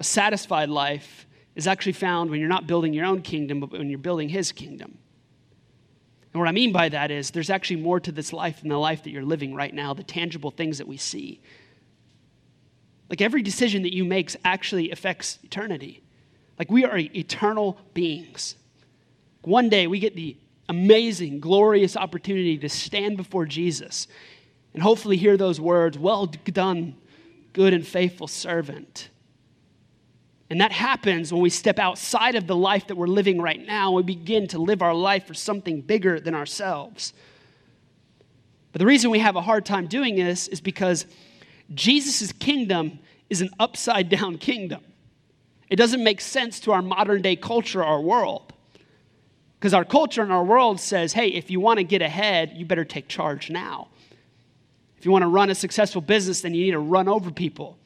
a 0.00 0.04
satisfied 0.04 0.70
life 0.70 1.26
is 1.54 1.66
actually 1.66 1.92
found 1.92 2.30
when 2.30 2.40
you're 2.40 2.48
not 2.48 2.66
building 2.66 2.94
your 2.94 3.04
own 3.04 3.20
kingdom, 3.20 3.60
but 3.60 3.70
when 3.70 3.90
you're 3.90 3.98
building 3.98 4.30
His 4.30 4.50
kingdom. 4.50 4.98
And 6.32 6.40
what 6.40 6.48
I 6.48 6.52
mean 6.52 6.72
by 6.72 6.88
that 6.88 7.10
is 7.10 7.30
there's 7.30 7.50
actually 7.50 7.82
more 7.82 8.00
to 8.00 8.10
this 8.10 8.32
life 8.32 8.60
than 8.60 8.70
the 8.70 8.78
life 8.78 9.02
that 9.04 9.10
you're 9.10 9.24
living 9.24 9.54
right 9.54 9.74
now, 9.74 9.92
the 9.92 10.02
tangible 10.02 10.50
things 10.50 10.78
that 10.78 10.88
we 10.88 10.96
see. 10.96 11.40
Like 13.10 13.20
every 13.20 13.42
decision 13.42 13.82
that 13.82 13.94
you 13.94 14.04
make 14.04 14.34
actually 14.44 14.90
affects 14.90 15.38
eternity. 15.42 16.02
Like 16.58 16.70
we 16.70 16.84
are 16.84 16.96
eternal 16.96 17.78
beings. 17.92 18.54
One 19.42 19.68
day 19.68 19.86
we 19.86 19.98
get 19.98 20.14
the 20.14 20.36
amazing, 20.68 21.40
glorious 21.40 21.96
opportunity 21.96 22.56
to 22.58 22.68
stand 22.68 23.16
before 23.16 23.44
Jesus 23.44 24.06
and 24.72 24.82
hopefully 24.82 25.16
hear 25.16 25.36
those 25.36 25.60
words, 25.60 25.98
Well 25.98 26.26
done, 26.26 26.96
good 27.52 27.74
and 27.74 27.84
faithful 27.84 28.28
servant. 28.28 29.08
And 30.50 30.60
that 30.60 30.72
happens 30.72 31.32
when 31.32 31.40
we 31.40 31.48
step 31.48 31.78
outside 31.78 32.34
of 32.34 32.48
the 32.48 32.56
life 32.56 32.88
that 32.88 32.96
we're 32.96 33.06
living 33.06 33.40
right 33.40 33.64
now. 33.64 33.92
We 33.92 34.02
begin 34.02 34.48
to 34.48 34.58
live 34.58 34.82
our 34.82 34.94
life 34.94 35.26
for 35.26 35.34
something 35.34 35.80
bigger 35.80 36.18
than 36.18 36.34
ourselves. 36.34 37.12
But 38.72 38.80
the 38.80 38.86
reason 38.86 39.10
we 39.10 39.20
have 39.20 39.36
a 39.36 39.40
hard 39.40 39.64
time 39.64 39.86
doing 39.86 40.16
this 40.16 40.48
is 40.48 40.60
because 40.60 41.06
Jesus' 41.72 42.32
kingdom 42.32 42.98
is 43.28 43.40
an 43.40 43.50
upside 43.60 44.08
down 44.08 44.38
kingdom. 44.38 44.82
It 45.68 45.76
doesn't 45.76 46.02
make 46.02 46.20
sense 46.20 46.58
to 46.60 46.72
our 46.72 46.82
modern 46.82 47.22
day 47.22 47.36
culture, 47.36 47.82
our 47.84 48.00
world. 48.00 48.52
Because 49.58 49.72
our 49.72 49.84
culture 49.84 50.22
and 50.22 50.32
our 50.32 50.42
world 50.42 50.80
says, 50.80 51.12
hey, 51.12 51.28
if 51.28 51.48
you 51.48 51.60
want 51.60 51.78
to 51.78 51.84
get 51.84 52.02
ahead, 52.02 52.54
you 52.56 52.64
better 52.64 52.84
take 52.84 53.06
charge 53.06 53.50
now. 53.50 53.86
If 54.98 55.04
you 55.04 55.12
want 55.12 55.22
to 55.22 55.28
run 55.28 55.48
a 55.48 55.54
successful 55.54 56.00
business, 56.00 56.40
then 56.40 56.54
you 56.54 56.64
need 56.64 56.72
to 56.72 56.80
run 56.80 57.06
over 57.06 57.30
people. 57.30 57.78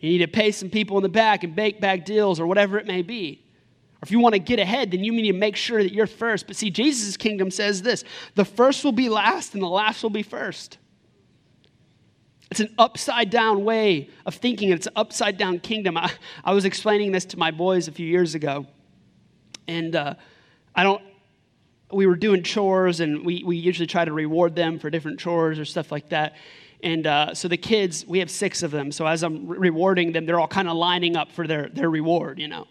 You 0.00 0.10
need 0.10 0.18
to 0.18 0.28
pay 0.28 0.50
some 0.50 0.70
people 0.70 0.96
in 0.96 1.02
the 1.02 1.08
back 1.08 1.44
and 1.44 1.54
bake 1.54 1.80
bag 1.80 2.04
deals 2.04 2.40
or 2.40 2.46
whatever 2.46 2.78
it 2.78 2.86
may 2.86 3.02
be. 3.02 3.44
Or 3.96 4.00
if 4.02 4.10
you 4.10 4.18
want 4.18 4.34
to 4.34 4.38
get 4.38 4.58
ahead, 4.58 4.90
then 4.90 5.04
you 5.04 5.12
need 5.12 5.30
to 5.30 5.38
make 5.38 5.56
sure 5.56 5.82
that 5.82 5.92
you're 5.92 6.06
first. 6.06 6.46
But 6.46 6.56
see, 6.56 6.70
Jesus' 6.70 7.16
kingdom 7.16 7.50
says 7.50 7.82
this 7.82 8.02
the 8.34 8.44
first 8.44 8.82
will 8.82 8.92
be 8.92 9.08
last 9.08 9.54
and 9.54 9.62
the 9.62 9.68
last 9.68 10.02
will 10.02 10.10
be 10.10 10.22
first. 10.22 10.78
It's 12.50 12.60
an 12.60 12.74
upside 12.78 13.30
down 13.30 13.64
way 13.64 14.10
of 14.26 14.34
thinking. 14.34 14.70
And 14.70 14.78
it's 14.78 14.86
an 14.86 14.94
upside 14.96 15.36
down 15.36 15.60
kingdom. 15.60 15.96
I, 15.96 16.10
I 16.44 16.52
was 16.52 16.64
explaining 16.64 17.12
this 17.12 17.24
to 17.26 17.38
my 17.38 17.50
boys 17.50 17.86
a 17.86 17.92
few 17.92 18.06
years 18.06 18.34
ago. 18.34 18.66
And 19.68 19.94
uh, 19.94 20.14
I 20.74 20.82
don't, 20.82 21.02
we 21.92 22.06
were 22.06 22.16
doing 22.16 22.42
chores 22.42 23.00
and 23.00 23.24
we, 23.24 23.44
we 23.44 23.56
usually 23.56 23.86
try 23.86 24.04
to 24.04 24.12
reward 24.12 24.56
them 24.56 24.78
for 24.78 24.90
different 24.90 25.20
chores 25.20 25.58
or 25.58 25.64
stuff 25.64 25.92
like 25.92 26.08
that. 26.08 26.34
And 26.82 27.06
uh, 27.06 27.34
so 27.34 27.48
the 27.48 27.56
kids, 27.56 28.06
we 28.06 28.20
have 28.20 28.30
six 28.30 28.62
of 28.62 28.70
them. 28.70 28.90
So 28.92 29.06
as 29.06 29.22
I'm 29.22 29.46
re- 29.46 29.58
rewarding 29.58 30.12
them, 30.12 30.26
they're 30.26 30.40
all 30.40 30.48
kind 30.48 30.68
of 30.68 30.76
lining 30.76 31.16
up 31.16 31.30
for 31.30 31.46
their, 31.46 31.68
their 31.68 31.90
reward, 31.90 32.38
you 32.38 32.48
know. 32.48 32.66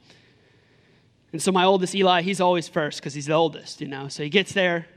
And 1.31 1.41
so 1.41 1.51
my 1.51 1.63
oldest, 1.63 1.93
Eli, 1.93 2.21
he's 2.21 2.41
always 2.41 2.67
first 2.67 2.99
because 2.99 3.13
he's 3.13 3.27
the 3.27 3.33
oldest, 3.33 3.81
you 3.81 3.87
know. 3.87 4.07
So 4.07 4.23
he 4.23 4.29
gets 4.29 4.53
there. 4.53 4.87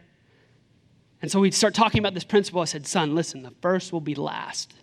And 1.20 1.30
so 1.30 1.40
we 1.40 1.50
start 1.50 1.74
talking 1.74 1.98
about 1.98 2.14
this 2.14 2.24
principle. 2.24 2.62
I 2.62 2.64
said, 2.64 2.86
son, 2.86 3.14
listen, 3.14 3.42
the 3.42 3.52
first 3.60 3.92
will 3.92 4.00
be 4.00 4.14
last 4.14 4.74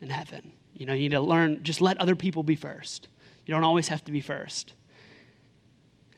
in 0.00 0.10
heaven. 0.10 0.52
You 0.74 0.86
know, 0.86 0.92
you 0.92 1.08
need 1.08 1.16
to 1.16 1.20
learn, 1.20 1.62
just 1.62 1.80
let 1.80 1.98
other 1.98 2.14
people 2.14 2.42
be 2.42 2.54
first. 2.54 3.08
You 3.46 3.54
don't 3.54 3.64
always 3.64 3.88
have 3.88 4.04
to 4.04 4.12
be 4.12 4.20
first. 4.20 4.74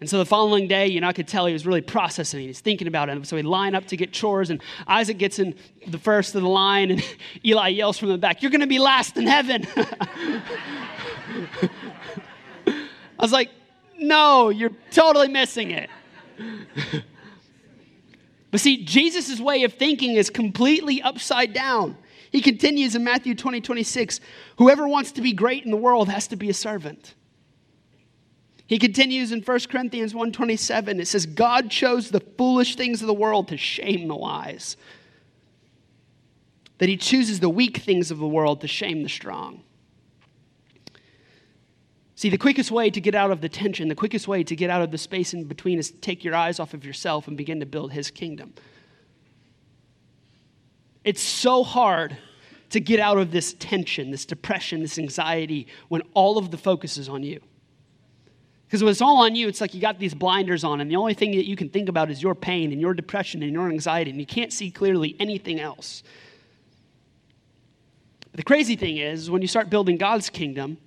And 0.00 0.08
so 0.08 0.16
the 0.16 0.24
following 0.24 0.66
day, 0.66 0.86
you 0.86 1.02
know, 1.02 1.08
I 1.08 1.12
could 1.12 1.28
tell 1.28 1.44
he 1.44 1.52
was 1.52 1.66
really 1.66 1.82
processing. 1.82 2.42
It, 2.42 2.46
he's 2.46 2.60
thinking 2.60 2.88
about 2.88 3.10
it. 3.10 3.26
So 3.26 3.36
he'd 3.36 3.44
line 3.44 3.74
up 3.74 3.86
to 3.88 3.96
get 3.98 4.12
chores, 4.12 4.48
and 4.48 4.62
Isaac 4.86 5.18
gets 5.18 5.38
in 5.38 5.54
the 5.86 5.98
first 5.98 6.34
of 6.34 6.40
the 6.42 6.48
line, 6.48 6.90
and 6.90 7.04
Eli 7.44 7.68
yells 7.68 7.98
from 7.98 8.08
the 8.08 8.16
back, 8.16 8.42
You're 8.42 8.50
going 8.50 8.62
to 8.62 8.66
be 8.66 8.78
last 8.78 9.18
in 9.18 9.26
heaven. 9.26 9.66
I 12.66 12.88
was 13.18 13.32
like, 13.32 13.50
No, 13.98 14.48
you're 14.48 14.72
totally 14.90 15.28
missing 15.28 15.70
it. 15.70 15.90
but 18.50 18.60
see, 18.60 18.82
Jesus' 18.82 19.38
way 19.38 19.64
of 19.64 19.74
thinking 19.74 20.14
is 20.14 20.30
completely 20.30 21.02
upside 21.02 21.52
down. 21.52 21.98
He 22.32 22.40
continues 22.40 22.94
in 22.94 23.04
Matthew 23.04 23.34
20, 23.34 23.60
26 23.60 24.20
Whoever 24.56 24.88
wants 24.88 25.12
to 25.12 25.20
be 25.20 25.34
great 25.34 25.64
in 25.64 25.70
the 25.70 25.76
world 25.76 26.08
has 26.08 26.26
to 26.28 26.36
be 26.36 26.48
a 26.48 26.54
servant. 26.54 27.14
He 28.70 28.78
continues 28.78 29.33
in 29.33 29.42
1 29.42 29.68
Corinthians 29.68 30.14
1:27. 30.14 31.00
It 31.00 31.09
says 31.09 31.26
God 31.26 31.72
chose 31.72 32.11
the 32.11 32.20
foolish 32.20 32.76
things 32.76 33.00
of 33.00 33.09
the 33.09 33.12
world 33.12 33.48
to 33.48 33.56
shame 33.56 34.06
the 34.06 34.14
wise. 34.14 34.76
That 36.78 36.88
he 36.88 36.96
chooses 36.96 37.40
the 37.40 37.48
weak 37.48 37.78
things 37.78 38.12
of 38.12 38.18
the 38.18 38.28
world 38.28 38.61
to 38.61 38.68
shame 38.68 39.02
the 39.02 39.09
strong. 39.09 39.64
See, 42.14 42.28
the 42.28 42.38
quickest 42.38 42.70
way 42.70 42.90
to 42.90 43.00
get 43.00 43.16
out 43.16 43.33
of 43.33 43.40
the 43.40 43.48
tension, 43.48 43.88
the 43.88 43.96
quickest 43.96 44.28
way 44.28 44.44
to 44.44 44.54
get 44.54 44.70
out 44.70 44.83
of 44.83 44.92
the 44.92 44.98
space 44.98 45.35
in 45.35 45.42
between 45.46 45.76
is 45.76 45.90
to 45.90 45.96
take 45.96 46.22
your 46.22 46.37
eyes 46.37 46.61
off 46.61 46.72
of 46.72 46.85
yourself 46.85 47.26
and 47.26 47.37
begin 47.37 47.59
to 47.59 47.66
build 47.66 47.90
his 47.90 48.09
kingdom. 48.09 48.54
It's 51.02 51.20
so 51.20 51.64
hard 51.64 52.16
to 52.68 52.78
get 52.78 53.00
out 53.00 53.18
of 53.18 53.33
this 53.33 53.56
tension, 53.59 54.12
this 54.12 54.24
depression, 54.24 54.80
this 54.80 54.96
anxiety 54.96 55.66
when 55.88 56.02
all 56.14 56.38
of 56.38 56.52
the 56.52 56.56
focus 56.56 56.98
is 56.98 57.09
on 57.09 57.24
you? 57.24 57.40
Because 58.70 58.85
when 58.85 58.92
it's 58.92 59.02
all 59.02 59.16
on 59.24 59.35
you, 59.35 59.48
it's 59.48 59.61
like 59.61 59.74
you 59.74 59.80
got 59.80 59.98
these 59.98 60.14
blinders 60.14 60.62
on, 60.62 60.80
and 60.80 60.88
the 60.88 60.94
only 60.94 61.12
thing 61.12 61.33
that 61.33 61.44
you 61.44 61.56
can 61.56 61.68
think 61.68 61.88
about 61.88 62.09
is 62.09 62.22
your 62.22 62.37
pain 62.37 62.70
and 62.70 62.80
your 62.80 62.94
depression 62.94 63.42
and 63.42 63.52
your 63.52 63.68
anxiety, 63.68 64.12
and 64.12 64.20
you 64.20 64.26
can't 64.26 64.52
see 64.52 64.70
clearly 64.70 65.16
anything 65.18 65.59
else. 65.59 66.04
But 68.30 68.37
the 68.37 68.44
crazy 68.44 68.76
thing 68.76 68.98
is, 68.98 69.28
when 69.28 69.42
you 69.42 69.48
start 69.48 69.70
building 69.70 69.96
God's 69.96 70.30
kingdom 70.30 70.78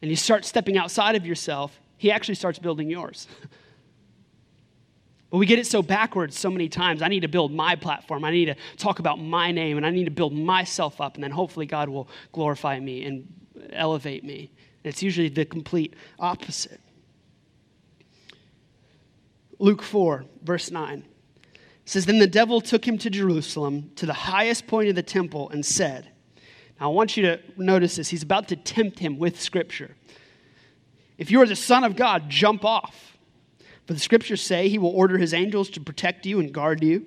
and 0.00 0.10
you 0.10 0.16
start 0.16 0.46
stepping 0.46 0.78
outside 0.78 1.16
of 1.16 1.26
yourself, 1.26 1.78
He 1.98 2.10
actually 2.10 2.36
starts 2.36 2.58
building 2.58 2.88
yours. 2.88 3.28
But 5.28 5.38
we 5.38 5.46
get 5.46 5.60
it 5.60 5.66
so 5.68 5.80
backwards 5.80 6.36
so 6.36 6.50
many 6.50 6.68
times. 6.68 7.02
I 7.02 7.06
need 7.06 7.20
to 7.20 7.28
build 7.28 7.52
my 7.52 7.76
platform. 7.76 8.24
I 8.24 8.32
need 8.32 8.46
to 8.46 8.56
talk 8.78 8.98
about 8.98 9.20
my 9.20 9.52
name, 9.52 9.76
and 9.76 9.86
I 9.86 9.90
need 9.90 10.06
to 10.06 10.10
build 10.10 10.32
myself 10.32 11.00
up, 11.00 11.14
and 11.14 11.22
then 11.22 11.30
hopefully 11.30 11.66
God 11.66 11.88
will 11.88 12.08
glorify 12.32 12.80
me 12.80 13.04
and 13.04 13.32
elevate 13.72 14.24
me. 14.24 14.50
It's 14.84 15.02
usually 15.02 15.28
the 15.28 15.44
complete 15.44 15.94
opposite. 16.18 16.80
Luke 19.58 19.82
4, 19.82 20.24
verse 20.42 20.70
9 20.70 21.04
says, 21.84 22.06
Then 22.06 22.18
the 22.18 22.26
devil 22.26 22.60
took 22.60 22.86
him 22.86 22.96
to 22.98 23.10
Jerusalem, 23.10 23.90
to 23.96 24.06
the 24.06 24.12
highest 24.12 24.66
point 24.66 24.88
of 24.88 24.94
the 24.94 25.02
temple, 25.02 25.50
and 25.50 25.64
said, 25.64 26.08
Now 26.80 26.90
I 26.90 26.94
want 26.94 27.16
you 27.16 27.24
to 27.24 27.40
notice 27.56 27.96
this. 27.96 28.08
He's 28.08 28.22
about 28.22 28.48
to 28.48 28.56
tempt 28.56 28.98
him 29.00 29.18
with 29.18 29.40
Scripture. 29.40 29.96
If 31.18 31.30
you 31.30 31.42
are 31.42 31.46
the 31.46 31.56
Son 31.56 31.84
of 31.84 31.96
God, 31.96 32.30
jump 32.30 32.64
off. 32.64 33.18
For 33.86 33.92
the 33.92 34.00
Scriptures 34.00 34.40
say 34.40 34.68
he 34.68 34.78
will 34.78 34.90
order 34.90 35.18
his 35.18 35.34
angels 35.34 35.68
to 35.70 35.80
protect 35.80 36.24
you 36.24 36.40
and 36.40 36.52
guard 36.52 36.82
you, 36.82 37.06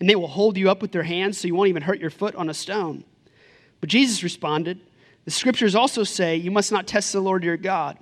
and 0.00 0.10
they 0.10 0.16
will 0.16 0.28
hold 0.28 0.58
you 0.58 0.70
up 0.70 0.82
with 0.82 0.92
their 0.92 1.04
hands 1.04 1.38
so 1.38 1.46
you 1.46 1.54
won't 1.54 1.68
even 1.68 1.82
hurt 1.82 2.00
your 2.00 2.10
foot 2.10 2.34
on 2.34 2.50
a 2.50 2.54
stone. 2.54 3.04
But 3.80 3.88
Jesus 3.88 4.22
responded, 4.22 4.80
the 5.24 5.30
scriptures 5.30 5.74
also 5.74 6.04
say, 6.04 6.36
You 6.36 6.50
must 6.50 6.70
not 6.70 6.86
test 6.86 7.12
the 7.12 7.20
Lord 7.20 7.44
your 7.44 7.56
God. 7.56 7.98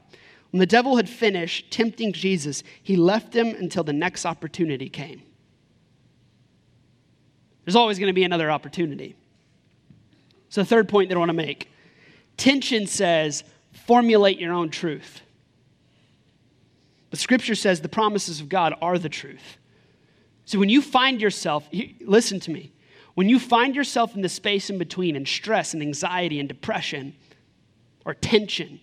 When 0.50 0.60
the 0.60 0.66
devil 0.66 0.96
had 0.96 1.08
finished 1.08 1.70
tempting 1.70 2.12
Jesus, 2.12 2.62
he 2.82 2.96
left 2.96 3.34
him 3.34 3.48
until 3.48 3.84
the 3.84 3.92
next 3.92 4.26
opportunity 4.26 4.88
came. 4.88 5.22
There's 7.64 7.76
always 7.76 7.98
going 7.98 8.08
to 8.08 8.12
be 8.12 8.24
another 8.24 8.50
opportunity. 8.50 9.16
So, 10.48 10.60
the 10.60 10.66
third 10.66 10.88
point 10.88 11.08
that 11.08 11.14
I 11.14 11.18
want 11.18 11.30
to 11.30 11.34
make 11.34 11.70
tension 12.36 12.86
says, 12.86 13.44
formulate 13.72 14.38
your 14.38 14.52
own 14.52 14.68
truth. 14.68 15.22
But 17.10 17.18
scripture 17.18 17.54
says 17.54 17.80
the 17.80 17.88
promises 17.88 18.40
of 18.40 18.48
God 18.48 18.74
are 18.82 18.98
the 18.98 19.08
truth. 19.08 19.58
So, 20.44 20.58
when 20.58 20.68
you 20.68 20.82
find 20.82 21.20
yourself, 21.20 21.68
listen 22.00 22.40
to 22.40 22.50
me, 22.50 22.72
when 23.14 23.28
you 23.28 23.38
find 23.38 23.74
yourself 23.76 24.14
in 24.14 24.22
the 24.22 24.28
space 24.28 24.70
in 24.70 24.78
between 24.78 25.16
and 25.16 25.28
stress 25.28 25.74
and 25.74 25.82
anxiety 25.82 26.40
and 26.40 26.48
depression 26.48 27.14
or 28.04 28.14
tension, 28.14 28.80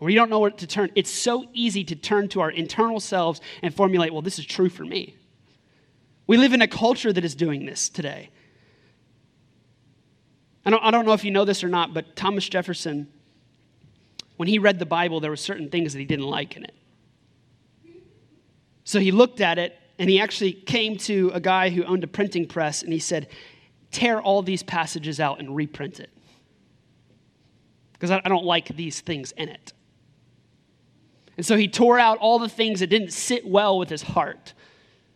or 0.00 0.10
you 0.10 0.16
don't 0.16 0.30
know 0.30 0.40
where 0.40 0.50
to 0.50 0.66
turn, 0.66 0.90
it's 0.94 1.10
so 1.10 1.46
easy 1.52 1.84
to 1.84 1.94
turn 1.94 2.28
to 2.28 2.40
our 2.40 2.50
internal 2.50 2.98
selves 2.98 3.40
and 3.62 3.74
formulate, 3.74 4.12
well, 4.12 4.22
this 4.22 4.38
is 4.38 4.46
true 4.46 4.68
for 4.68 4.84
me. 4.84 5.16
We 6.26 6.38
live 6.38 6.52
in 6.52 6.62
a 6.62 6.68
culture 6.68 7.12
that 7.12 7.24
is 7.24 7.34
doing 7.34 7.66
this 7.66 7.88
today. 7.88 8.30
I 10.64 10.70
don't, 10.70 10.82
I 10.82 10.90
don't 10.90 11.04
know 11.04 11.12
if 11.12 11.24
you 11.24 11.30
know 11.30 11.44
this 11.44 11.62
or 11.62 11.68
not, 11.68 11.92
but 11.92 12.16
Thomas 12.16 12.48
Jefferson, 12.48 13.08
when 14.36 14.48
he 14.48 14.58
read 14.58 14.78
the 14.78 14.86
Bible, 14.86 15.20
there 15.20 15.30
were 15.30 15.36
certain 15.36 15.68
things 15.68 15.92
that 15.92 15.98
he 15.98 16.04
didn't 16.04 16.26
like 16.26 16.56
in 16.56 16.64
it. 16.64 16.74
So 18.84 18.98
he 18.98 19.12
looked 19.12 19.40
at 19.40 19.58
it 19.58 19.76
and 20.02 20.10
he 20.10 20.18
actually 20.18 20.52
came 20.52 20.96
to 20.96 21.30
a 21.32 21.38
guy 21.38 21.70
who 21.70 21.84
owned 21.84 22.02
a 22.02 22.08
printing 22.08 22.48
press 22.48 22.82
and 22.82 22.92
he 22.92 22.98
said, 22.98 23.28
Tear 23.92 24.20
all 24.20 24.42
these 24.42 24.64
passages 24.64 25.20
out 25.20 25.38
and 25.38 25.54
reprint 25.54 26.00
it. 26.00 26.10
Because 27.92 28.10
I 28.10 28.18
don't 28.22 28.44
like 28.44 28.74
these 28.74 29.00
things 29.00 29.30
in 29.30 29.48
it. 29.48 29.72
And 31.36 31.46
so 31.46 31.56
he 31.56 31.68
tore 31.68 32.00
out 32.00 32.18
all 32.18 32.40
the 32.40 32.48
things 32.48 32.80
that 32.80 32.88
didn't 32.88 33.12
sit 33.12 33.46
well 33.46 33.78
with 33.78 33.88
his 33.88 34.02
heart. 34.02 34.54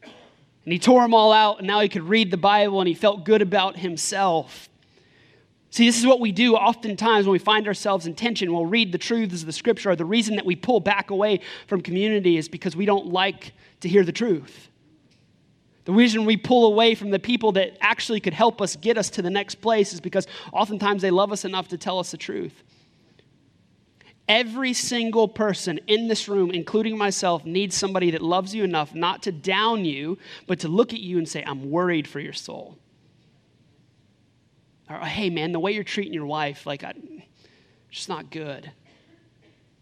And 0.04 0.72
he 0.72 0.78
tore 0.78 1.02
them 1.02 1.14
all 1.14 1.32
out, 1.32 1.58
and 1.58 1.66
now 1.66 1.80
he 1.80 1.88
could 1.88 2.04
read 2.08 2.30
the 2.30 2.36
Bible 2.36 2.80
and 2.80 2.86
he 2.86 2.94
felt 2.94 3.24
good 3.24 3.42
about 3.42 3.76
himself. 3.76 4.68
See, 5.70 5.84
this 5.84 5.98
is 5.98 6.06
what 6.06 6.20
we 6.20 6.30
do 6.30 6.54
oftentimes 6.54 7.26
when 7.26 7.32
we 7.32 7.40
find 7.40 7.66
ourselves 7.66 8.06
in 8.06 8.14
tension. 8.14 8.52
We'll 8.52 8.66
read 8.66 8.92
the 8.92 8.98
truths 8.98 9.40
of 9.40 9.46
the 9.46 9.52
scripture. 9.52 9.90
Or 9.90 9.96
the 9.96 10.04
reason 10.04 10.36
that 10.36 10.46
we 10.46 10.54
pull 10.54 10.78
back 10.78 11.10
away 11.10 11.40
from 11.66 11.80
community 11.80 12.36
is 12.36 12.48
because 12.48 12.76
we 12.76 12.86
don't 12.86 13.08
like 13.08 13.52
to 13.80 13.88
hear 13.88 14.04
the 14.04 14.12
truth. 14.12 14.70
The 15.86 15.92
reason 15.92 16.24
we 16.24 16.36
pull 16.36 16.66
away 16.66 16.96
from 16.96 17.10
the 17.10 17.20
people 17.20 17.52
that 17.52 17.78
actually 17.80 18.18
could 18.18 18.34
help 18.34 18.60
us 18.60 18.74
get 18.74 18.98
us 18.98 19.08
to 19.10 19.22
the 19.22 19.30
next 19.30 19.56
place 19.56 19.92
is 19.92 20.00
because 20.00 20.26
oftentimes 20.52 21.00
they 21.00 21.12
love 21.12 21.30
us 21.30 21.44
enough 21.44 21.68
to 21.68 21.78
tell 21.78 22.00
us 22.00 22.10
the 22.10 22.16
truth. 22.16 22.64
Every 24.26 24.72
single 24.72 25.28
person 25.28 25.78
in 25.86 26.08
this 26.08 26.28
room, 26.28 26.50
including 26.50 26.98
myself, 26.98 27.44
needs 27.44 27.76
somebody 27.76 28.10
that 28.10 28.20
loves 28.20 28.52
you 28.52 28.64
enough 28.64 28.96
not 28.96 29.22
to 29.22 29.32
down 29.32 29.84
you, 29.84 30.18
but 30.48 30.58
to 30.60 30.68
look 30.68 30.92
at 30.92 30.98
you 30.98 31.18
and 31.18 31.28
say, 31.28 31.44
I'm 31.46 31.70
worried 31.70 32.08
for 32.08 32.18
your 32.18 32.32
soul. 32.32 32.76
Or, 34.90 34.98
hey, 34.98 35.30
man, 35.30 35.52
the 35.52 35.60
way 35.60 35.70
you're 35.70 35.84
treating 35.84 36.12
your 36.12 36.26
wife, 36.26 36.66
like, 36.66 36.82
I, 36.82 36.94
just 37.90 38.08
not 38.08 38.32
good. 38.32 38.72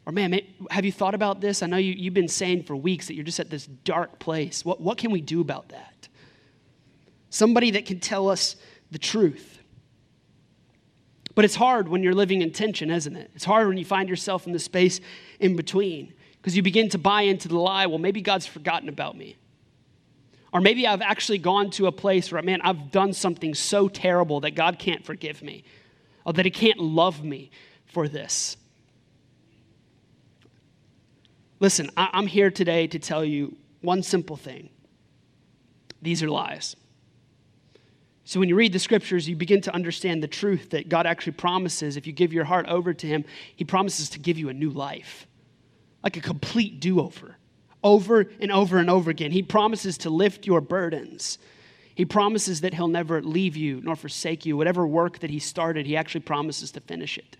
Or, 0.06 0.12
man, 0.12 0.38
have 0.70 0.84
you 0.84 0.92
thought 0.92 1.14
about 1.14 1.40
this? 1.40 1.62
I 1.62 1.66
know 1.66 1.78
you, 1.78 1.92
you've 1.92 2.14
been 2.14 2.28
saying 2.28 2.64
for 2.64 2.76
weeks 2.76 3.06
that 3.06 3.14
you're 3.14 3.24
just 3.24 3.40
at 3.40 3.50
this 3.50 3.66
dark 3.66 4.18
place. 4.18 4.64
What, 4.64 4.80
what 4.80 4.98
can 4.98 5.10
we 5.10 5.20
do 5.20 5.40
about 5.40 5.70
that? 5.70 6.08
Somebody 7.30 7.70
that 7.72 7.86
can 7.86 8.00
tell 8.00 8.28
us 8.28 8.56
the 8.90 8.98
truth. 8.98 9.58
But 11.34 11.44
it's 11.44 11.54
hard 11.54 11.88
when 11.88 12.02
you're 12.02 12.14
living 12.14 12.42
in 12.42 12.52
tension, 12.52 12.90
isn't 12.90 13.16
it? 13.16 13.30
It's 13.34 13.44
hard 13.44 13.66
when 13.66 13.78
you 13.78 13.84
find 13.84 14.08
yourself 14.08 14.46
in 14.46 14.52
the 14.52 14.58
space 14.58 15.00
in 15.40 15.56
between 15.56 16.12
because 16.36 16.54
you 16.54 16.62
begin 16.62 16.90
to 16.90 16.98
buy 16.98 17.22
into 17.22 17.48
the 17.48 17.58
lie 17.58 17.86
well, 17.86 17.98
maybe 17.98 18.20
God's 18.20 18.46
forgotten 18.46 18.88
about 18.88 19.16
me. 19.16 19.36
Or 20.52 20.60
maybe 20.60 20.86
I've 20.86 21.02
actually 21.02 21.38
gone 21.38 21.70
to 21.70 21.86
a 21.86 21.92
place 21.92 22.30
where, 22.30 22.42
man, 22.42 22.60
I've 22.60 22.92
done 22.92 23.12
something 23.12 23.54
so 23.54 23.88
terrible 23.88 24.40
that 24.40 24.52
God 24.52 24.78
can't 24.78 25.04
forgive 25.04 25.42
me, 25.42 25.64
or 26.24 26.32
that 26.34 26.44
He 26.44 26.50
can't 26.50 26.78
love 26.78 27.24
me 27.24 27.50
for 27.86 28.06
this. 28.06 28.56
Listen, 31.60 31.90
I'm 31.96 32.26
here 32.26 32.50
today 32.50 32.86
to 32.88 32.98
tell 32.98 33.24
you 33.24 33.56
one 33.80 34.02
simple 34.02 34.36
thing 34.36 34.70
these 36.02 36.22
are 36.22 36.28
lies. 36.28 36.76
So, 38.26 38.40
when 38.40 38.48
you 38.48 38.56
read 38.56 38.72
the 38.72 38.78
scriptures, 38.78 39.28
you 39.28 39.36
begin 39.36 39.60
to 39.62 39.74
understand 39.74 40.22
the 40.22 40.28
truth 40.28 40.70
that 40.70 40.88
God 40.88 41.06
actually 41.06 41.32
promises. 41.32 41.96
If 41.96 42.06
you 42.06 42.12
give 42.12 42.32
your 42.32 42.44
heart 42.44 42.66
over 42.66 42.94
to 42.94 43.06
Him, 43.06 43.24
He 43.54 43.64
promises 43.64 44.10
to 44.10 44.18
give 44.18 44.38
you 44.38 44.48
a 44.48 44.54
new 44.54 44.70
life, 44.70 45.26
like 46.02 46.16
a 46.16 46.20
complete 46.20 46.80
do 46.80 47.00
over, 47.00 47.36
over 47.82 48.26
and 48.40 48.50
over 48.50 48.78
and 48.78 48.88
over 48.88 49.10
again. 49.10 49.30
He 49.30 49.42
promises 49.42 49.98
to 49.98 50.10
lift 50.10 50.46
your 50.46 50.62
burdens. 50.62 51.38
He 51.94 52.06
promises 52.06 52.62
that 52.62 52.72
He'll 52.72 52.88
never 52.88 53.22
leave 53.22 53.56
you 53.56 53.80
nor 53.82 53.94
forsake 53.94 54.46
you. 54.46 54.56
Whatever 54.56 54.86
work 54.86 55.18
that 55.18 55.30
He 55.30 55.38
started, 55.38 55.86
He 55.86 55.96
actually 55.96 56.22
promises 56.22 56.72
to 56.72 56.80
finish 56.80 57.18
it. 57.18 57.36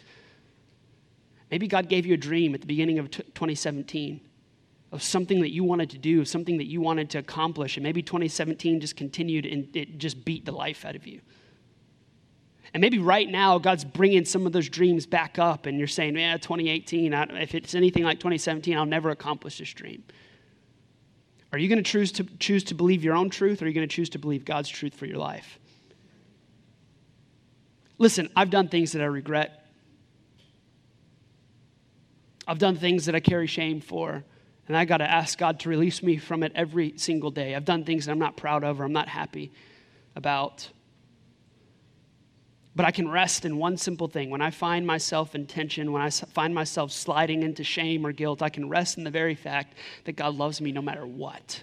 Maybe 1.50 1.66
God 1.66 1.88
gave 1.88 2.06
you 2.06 2.14
a 2.14 2.18
dream 2.18 2.54
at 2.54 2.60
the 2.60 2.66
beginning 2.66 2.98
of 2.98 3.10
2017 3.10 4.20
of 4.92 5.02
something 5.02 5.40
that 5.40 5.52
you 5.52 5.64
wanted 5.64 5.90
to 5.90 5.98
do, 5.98 6.24
something 6.24 6.56
that 6.58 6.66
you 6.66 6.80
wanted 6.80 7.10
to 7.10 7.18
accomplish, 7.18 7.76
and 7.76 7.82
maybe 7.82 8.00
2017 8.00 8.80
just 8.80 8.96
continued 8.96 9.44
and 9.44 9.74
it 9.74 9.98
just 9.98 10.24
beat 10.24 10.44
the 10.44 10.52
life 10.52 10.84
out 10.84 10.94
of 10.94 11.06
you. 11.06 11.20
And 12.72 12.80
maybe 12.80 12.98
right 12.98 13.28
now, 13.28 13.58
God's 13.58 13.84
bringing 13.84 14.24
some 14.24 14.46
of 14.46 14.52
those 14.52 14.68
dreams 14.68 15.06
back 15.06 15.38
up, 15.38 15.66
and 15.66 15.78
you're 15.78 15.86
saying, 15.86 16.14
man, 16.14 16.38
2018, 16.40 17.14
I, 17.14 17.24
if 17.40 17.54
it's 17.54 17.74
anything 17.74 18.04
like 18.04 18.18
2017, 18.18 18.76
I'll 18.76 18.86
never 18.86 19.10
accomplish 19.10 19.58
this 19.58 19.72
dream. 19.72 20.02
Are 21.52 21.58
you 21.58 21.68
going 21.68 21.82
to 21.82 21.88
choose 21.88 22.10
to 22.12 22.24
choose 22.40 22.64
to 22.64 22.74
believe 22.74 23.04
your 23.04 23.14
own 23.14 23.30
truth, 23.30 23.62
or 23.62 23.64
are 23.64 23.68
you 23.68 23.74
going 23.74 23.88
to 23.88 23.94
choose 23.94 24.10
to 24.10 24.18
believe 24.18 24.44
God's 24.44 24.68
truth 24.68 24.94
for 24.94 25.06
your 25.06 25.18
life? 25.18 25.60
Listen, 27.98 28.28
I've 28.34 28.50
done 28.50 28.68
things 28.68 28.90
that 28.92 29.02
I 29.02 29.06
regret. 29.06 29.63
I've 32.46 32.58
done 32.58 32.76
things 32.76 33.06
that 33.06 33.14
I 33.14 33.20
carry 33.20 33.46
shame 33.46 33.80
for, 33.80 34.24
and 34.68 34.76
I 34.76 34.84
got 34.84 34.98
to 34.98 35.10
ask 35.10 35.38
God 35.38 35.60
to 35.60 35.68
release 35.68 36.02
me 36.02 36.16
from 36.16 36.42
it 36.42 36.52
every 36.54 36.94
single 36.96 37.30
day. 37.30 37.54
I've 37.54 37.64
done 37.64 37.84
things 37.84 38.06
that 38.06 38.12
I'm 38.12 38.18
not 38.18 38.36
proud 38.36 38.64
of 38.64 38.80
or 38.80 38.84
I'm 38.84 38.92
not 38.92 39.08
happy 39.08 39.52
about. 40.16 40.68
But 42.76 42.86
I 42.86 42.90
can 42.90 43.08
rest 43.08 43.44
in 43.44 43.56
one 43.56 43.76
simple 43.76 44.08
thing. 44.08 44.30
When 44.30 44.40
I 44.40 44.50
find 44.50 44.86
myself 44.86 45.34
in 45.34 45.46
tension, 45.46 45.92
when 45.92 46.02
I 46.02 46.10
find 46.10 46.54
myself 46.54 46.90
sliding 46.90 47.42
into 47.42 47.62
shame 47.62 48.04
or 48.06 48.12
guilt, 48.12 48.42
I 48.42 48.48
can 48.48 48.68
rest 48.68 48.98
in 48.98 49.04
the 49.04 49.10
very 49.10 49.34
fact 49.34 49.74
that 50.04 50.16
God 50.16 50.34
loves 50.34 50.60
me 50.60 50.72
no 50.72 50.82
matter 50.82 51.06
what. 51.06 51.62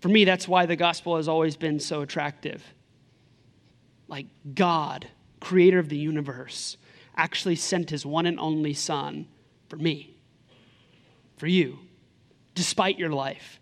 For 0.00 0.08
me, 0.08 0.24
that's 0.24 0.46
why 0.46 0.66
the 0.66 0.76
gospel 0.76 1.16
has 1.16 1.28
always 1.28 1.56
been 1.56 1.80
so 1.80 2.02
attractive. 2.02 2.62
Like 4.08 4.26
God, 4.54 5.08
creator 5.40 5.78
of 5.78 5.88
the 5.88 5.96
universe, 5.96 6.76
actually 7.20 7.56
sent 7.56 7.90
his 7.90 8.06
one 8.06 8.24
and 8.24 8.40
only 8.40 8.72
son 8.72 9.28
for 9.68 9.76
me, 9.76 10.16
for 11.36 11.46
you, 11.46 11.78
despite 12.54 12.98
your 12.98 13.10
life. 13.10 13.60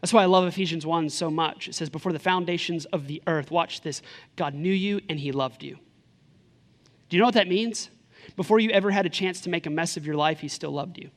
That's 0.00 0.12
why 0.12 0.22
I 0.22 0.26
love 0.26 0.44
Ephesians 0.44 0.84
1 0.84 1.10
so 1.10 1.30
much. 1.30 1.68
It 1.68 1.76
says, 1.76 1.88
Before 1.88 2.12
the 2.12 2.18
foundations 2.18 2.86
of 2.86 3.06
the 3.06 3.22
earth, 3.28 3.52
watch 3.52 3.82
this 3.82 4.02
God 4.34 4.52
knew 4.52 4.72
you 4.72 5.00
and 5.08 5.20
he 5.20 5.30
loved 5.30 5.62
you. 5.62 5.78
Do 7.08 7.16
you 7.16 7.20
know 7.20 7.26
what 7.26 7.34
that 7.34 7.46
means? 7.46 7.88
Before 8.34 8.58
you 8.58 8.70
ever 8.70 8.90
had 8.90 9.06
a 9.06 9.10
chance 9.10 9.40
to 9.42 9.50
make 9.50 9.66
a 9.66 9.70
mess 9.70 9.96
of 9.96 10.04
your 10.04 10.16
life, 10.16 10.40
he 10.40 10.48
still 10.48 10.72
loved 10.72 10.98
you. 10.98 11.10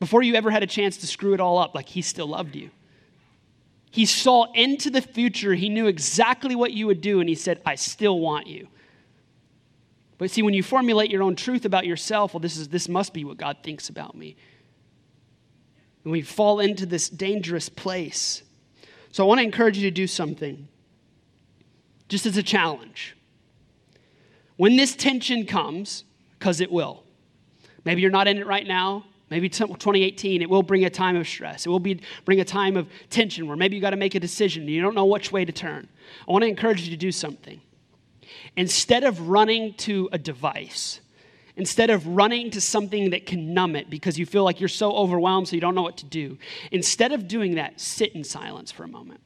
Before 0.00 0.22
you 0.22 0.36
ever 0.36 0.50
had 0.50 0.62
a 0.62 0.66
chance 0.66 0.96
to 0.98 1.06
screw 1.06 1.34
it 1.34 1.40
all 1.40 1.58
up, 1.58 1.74
like 1.74 1.88
he 1.90 2.00
still 2.00 2.28
loved 2.28 2.56
you. 2.56 2.70
He 3.94 4.06
saw 4.06 4.50
into 4.54 4.90
the 4.90 5.00
future, 5.00 5.54
he 5.54 5.68
knew 5.68 5.86
exactly 5.86 6.56
what 6.56 6.72
you 6.72 6.88
would 6.88 7.00
do, 7.00 7.20
and 7.20 7.28
he 7.28 7.36
said, 7.36 7.62
I 7.64 7.76
still 7.76 8.18
want 8.18 8.48
you. 8.48 8.66
But 10.18 10.32
see, 10.32 10.42
when 10.42 10.52
you 10.52 10.64
formulate 10.64 11.12
your 11.12 11.22
own 11.22 11.36
truth 11.36 11.64
about 11.64 11.86
yourself, 11.86 12.34
well, 12.34 12.40
this, 12.40 12.56
is, 12.56 12.66
this 12.66 12.88
must 12.88 13.14
be 13.14 13.24
what 13.24 13.36
God 13.36 13.58
thinks 13.62 13.88
about 13.88 14.16
me. 14.16 14.34
And 16.02 16.10
we 16.10 16.22
fall 16.22 16.58
into 16.58 16.86
this 16.86 17.08
dangerous 17.08 17.68
place. 17.68 18.42
So 19.12 19.22
I 19.22 19.28
want 19.28 19.38
to 19.38 19.44
encourage 19.44 19.78
you 19.78 19.88
to 19.88 19.94
do 19.94 20.08
something, 20.08 20.66
just 22.08 22.26
as 22.26 22.36
a 22.36 22.42
challenge. 22.42 23.16
When 24.56 24.74
this 24.74 24.96
tension 24.96 25.46
comes, 25.46 26.02
because 26.40 26.60
it 26.60 26.72
will, 26.72 27.04
maybe 27.84 28.02
you're 28.02 28.10
not 28.10 28.26
in 28.26 28.38
it 28.38 28.46
right 28.48 28.66
now, 28.66 29.04
maybe 29.30 29.48
2018, 29.48 30.42
it 30.42 30.50
will 30.50 30.62
bring 30.62 30.84
a 30.84 30.90
time 30.90 31.16
of 31.16 31.26
stress. 31.26 31.66
It 31.66 31.68
will 31.68 31.80
be, 31.80 32.00
bring 32.24 32.40
a 32.40 32.44
time 32.44 32.76
of 32.76 32.88
tension 33.10 33.46
where 33.46 33.56
maybe 33.56 33.76
you 33.76 33.82
got 33.82 33.90
to 33.90 33.96
make 33.96 34.14
a 34.14 34.20
decision 34.20 34.62
and 34.62 34.70
you 34.70 34.80
don't 34.80 34.94
know 34.94 35.06
which 35.06 35.32
way 35.32 35.44
to 35.44 35.52
turn. 35.52 35.88
I 36.28 36.32
want 36.32 36.42
to 36.42 36.48
encourage 36.48 36.82
you 36.82 36.90
to 36.90 36.96
do 36.96 37.12
something. 37.12 37.60
Instead 38.56 39.04
of 39.04 39.28
running 39.28 39.74
to 39.74 40.08
a 40.12 40.18
device, 40.18 41.00
instead 41.56 41.90
of 41.90 42.06
running 42.06 42.50
to 42.50 42.60
something 42.60 43.10
that 43.10 43.26
can 43.26 43.54
numb 43.54 43.76
it 43.76 43.88
because 43.90 44.18
you 44.18 44.26
feel 44.26 44.44
like 44.44 44.60
you're 44.60 44.68
so 44.68 44.92
overwhelmed 44.92 45.48
so 45.48 45.54
you 45.54 45.60
don't 45.60 45.74
know 45.74 45.82
what 45.82 45.96
to 45.98 46.06
do, 46.06 46.38
instead 46.70 47.12
of 47.12 47.28
doing 47.28 47.54
that, 47.54 47.80
sit 47.80 48.14
in 48.14 48.24
silence 48.24 48.70
for 48.70 48.84
a 48.84 48.88
moment. 48.88 49.20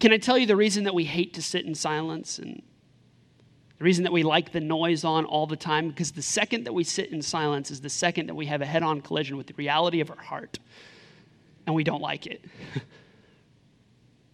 Can 0.00 0.12
I 0.12 0.18
tell 0.18 0.38
you 0.38 0.46
the 0.46 0.56
reason 0.56 0.84
that 0.84 0.94
we 0.94 1.04
hate 1.04 1.34
to 1.34 1.42
sit 1.42 1.64
in 1.64 1.74
silence 1.74 2.38
and 2.38 2.62
the 3.78 3.84
reason 3.84 4.04
that 4.04 4.12
we 4.12 4.22
like 4.22 4.52
the 4.52 4.60
noise 4.60 5.04
on 5.04 5.24
all 5.24 5.46
the 5.46 5.56
time? 5.56 5.88
Because 5.88 6.12
the 6.12 6.22
second 6.22 6.64
that 6.64 6.72
we 6.72 6.84
sit 6.84 7.12
in 7.12 7.22
silence 7.22 7.70
is 7.70 7.80
the 7.80 7.90
second 7.90 8.26
that 8.26 8.34
we 8.34 8.46
have 8.46 8.60
a 8.60 8.66
head 8.66 8.82
on 8.82 9.00
collision 9.00 9.36
with 9.36 9.46
the 9.46 9.54
reality 9.54 10.00
of 10.00 10.10
our 10.10 10.22
heart, 10.22 10.58
and 11.66 11.74
we 11.74 11.84
don't 11.84 12.02
like 12.02 12.26
it. 12.26 12.44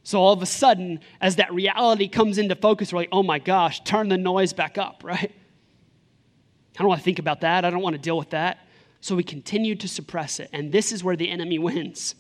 So 0.05 0.21
all 0.21 0.35
of 0.35 0.43
a 0.43 0.47
sudden, 0.47 1.01
as 1.19 1.37
that 1.37 1.53
reality 1.53 2.09
comes 2.09 2.37
into 2.37 2.55
focus, 2.55 2.93
we're 2.93 3.01
like, 3.01 3.09
oh 3.11 3.23
my 3.23 3.39
gosh, 3.39 3.81
turn 3.85 4.11
the 4.11 4.19
noise 4.19 4.53
back 4.53 4.77
up, 4.77 5.01
right? 5.03 5.33
I 6.77 6.79
don't 6.79 6.89
want 6.89 7.01
to 7.01 7.05
think 7.05 7.19
about 7.19 7.41
that. 7.41 7.65
I 7.65 7.71
don't 7.71 7.81
want 7.81 7.95
to 7.95 8.03
deal 8.03 8.19
with 8.19 8.31
that. 8.31 8.69
So 9.01 9.17
we 9.17 9.25
continue 9.25 9.75
to 9.77 9.89
suppress 9.89 10.41
it. 10.41 10.51
And 10.53 10.71
this 10.71 10.93
is 10.93 11.03
where 11.03 11.17
the 11.17 11.31
enemy 11.31 11.59
wins. 11.71 12.15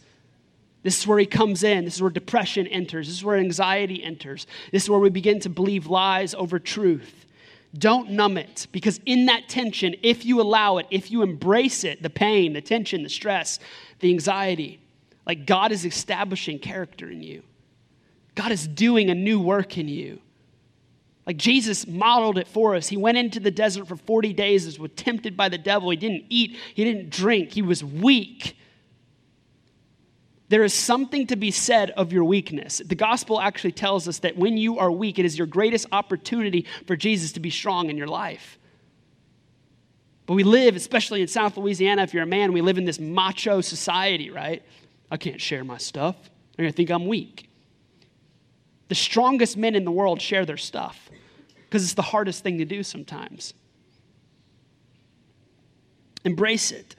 This 0.84 1.00
is 1.00 1.06
where 1.06 1.18
he 1.18 1.26
comes 1.26 1.64
in. 1.64 1.86
This 1.86 1.96
is 1.96 2.02
where 2.02 2.10
depression 2.10 2.66
enters. 2.68 3.08
This 3.08 3.16
is 3.16 3.24
where 3.24 3.36
anxiety 3.36 4.04
enters. 4.04 4.46
This 4.70 4.84
is 4.84 4.90
where 4.90 5.00
we 5.00 5.10
begin 5.10 5.40
to 5.40 5.48
believe 5.48 5.86
lies 5.86 6.34
over 6.34 6.58
truth. 6.60 7.24
Don't 7.76 8.10
numb 8.10 8.36
it 8.36 8.68
because 8.70 9.00
in 9.06 9.26
that 9.26 9.48
tension, 9.48 9.96
if 10.02 10.24
you 10.24 10.40
allow 10.40 10.76
it, 10.76 10.86
if 10.90 11.10
you 11.10 11.22
embrace 11.22 11.82
it, 11.82 12.02
the 12.02 12.10
pain, 12.10 12.52
the 12.52 12.60
tension, 12.60 13.02
the 13.02 13.08
stress, 13.08 13.58
the 13.98 14.10
anxiety, 14.10 14.78
like 15.26 15.46
God 15.46 15.72
is 15.72 15.84
establishing 15.84 16.58
character 16.58 17.10
in 17.10 17.22
you. 17.22 17.42
God 18.34 18.52
is 18.52 18.68
doing 18.68 19.10
a 19.10 19.14
new 19.14 19.40
work 19.40 19.78
in 19.78 19.88
you. 19.88 20.20
Like 21.26 21.38
Jesus 21.38 21.86
modeled 21.86 22.36
it 22.36 22.46
for 22.46 22.74
us. 22.74 22.88
He 22.88 22.98
went 22.98 23.16
into 23.16 23.40
the 23.40 23.50
desert 23.50 23.88
for 23.88 23.96
40 23.96 24.34
days, 24.34 24.78
was 24.78 24.90
tempted 24.94 25.34
by 25.36 25.48
the 25.48 25.56
devil. 25.56 25.88
He 25.88 25.96
didn't 25.96 26.26
eat, 26.28 26.58
he 26.74 26.84
didn't 26.84 27.08
drink, 27.08 27.52
he 27.52 27.62
was 27.62 27.82
weak. 27.82 28.56
There 30.54 30.62
is 30.62 30.72
something 30.72 31.26
to 31.26 31.34
be 31.34 31.50
said 31.50 31.90
of 31.90 32.12
your 32.12 32.22
weakness. 32.22 32.78
The 32.78 32.94
gospel 32.94 33.40
actually 33.40 33.72
tells 33.72 34.06
us 34.06 34.20
that 34.20 34.36
when 34.36 34.56
you 34.56 34.78
are 34.78 34.88
weak, 34.88 35.18
it 35.18 35.24
is 35.24 35.36
your 35.36 35.48
greatest 35.48 35.86
opportunity 35.90 36.64
for 36.86 36.94
Jesus 36.94 37.32
to 37.32 37.40
be 37.40 37.50
strong 37.50 37.90
in 37.90 37.96
your 37.96 38.06
life. 38.06 38.56
But 40.26 40.34
we 40.34 40.44
live, 40.44 40.76
especially 40.76 41.22
in 41.22 41.26
South 41.26 41.56
Louisiana, 41.56 42.04
if 42.04 42.14
you're 42.14 42.22
a 42.22 42.26
man, 42.26 42.52
we 42.52 42.60
live 42.60 42.78
in 42.78 42.84
this 42.84 43.00
macho 43.00 43.62
society, 43.62 44.30
right? 44.30 44.62
I 45.10 45.16
can't 45.16 45.40
share 45.40 45.64
my 45.64 45.76
stuff. 45.76 46.14
They're 46.54 46.62
going 46.62 46.72
to 46.72 46.76
think 46.76 46.90
I'm 46.90 47.08
weak. 47.08 47.50
The 48.86 48.94
strongest 48.94 49.56
men 49.56 49.74
in 49.74 49.84
the 49.84 49.90
world 49.90 50.22
share 50.22 50.46
their 50.46 50.56
stuff 50.56 51.10
because 51.64 51.82
it's 51.82 51.94
the 51.94 52.02
hardest 52.02 52.44
thing 52.44 52.58
to 52.58 52.64
do 52.64 52.84
sometimes. 52.84 53.54
Embrace 56.24 56.70
it. 56.70 56.94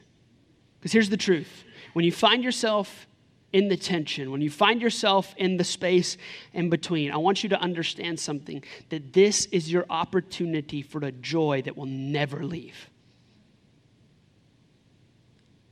Because 0.77 0.91
here's 0.91 1.09
the 1.09 1.15
truth 1.15 1.63
when 1.93 2.03
you 2.03 2.11
find 2.11 2.43
yourself 2.43 3.07
in 3.55 3.69
the 3.69 3.77
tension, 3.77 4.31
when 4.31 4.41
you 4.41 4.49
find 4.49 4.81
yourself 4.81 5.33
in 5.37 5.57
the 5.57 5.63
space 5.63 6.17
in 6.53 6.69
between, 6.69 7.11
I 7.11 7.17
want 7.17 7.41
you 7.41 7.49
to 7.49 7.59
understand 7.59 8.19
something 8.19 8.63
that 8.89 9.13
this 9.13 9.45
is 9.45 9.71
your 9.71 9.85
opportunity 9.89 10.81
for 10.81 11.03
a 11.05 11.11
joy 11.11 11.61
that 11.63 11.77
will 11.77 11.85
never 11.85 12.43
leave. 12.43 12.89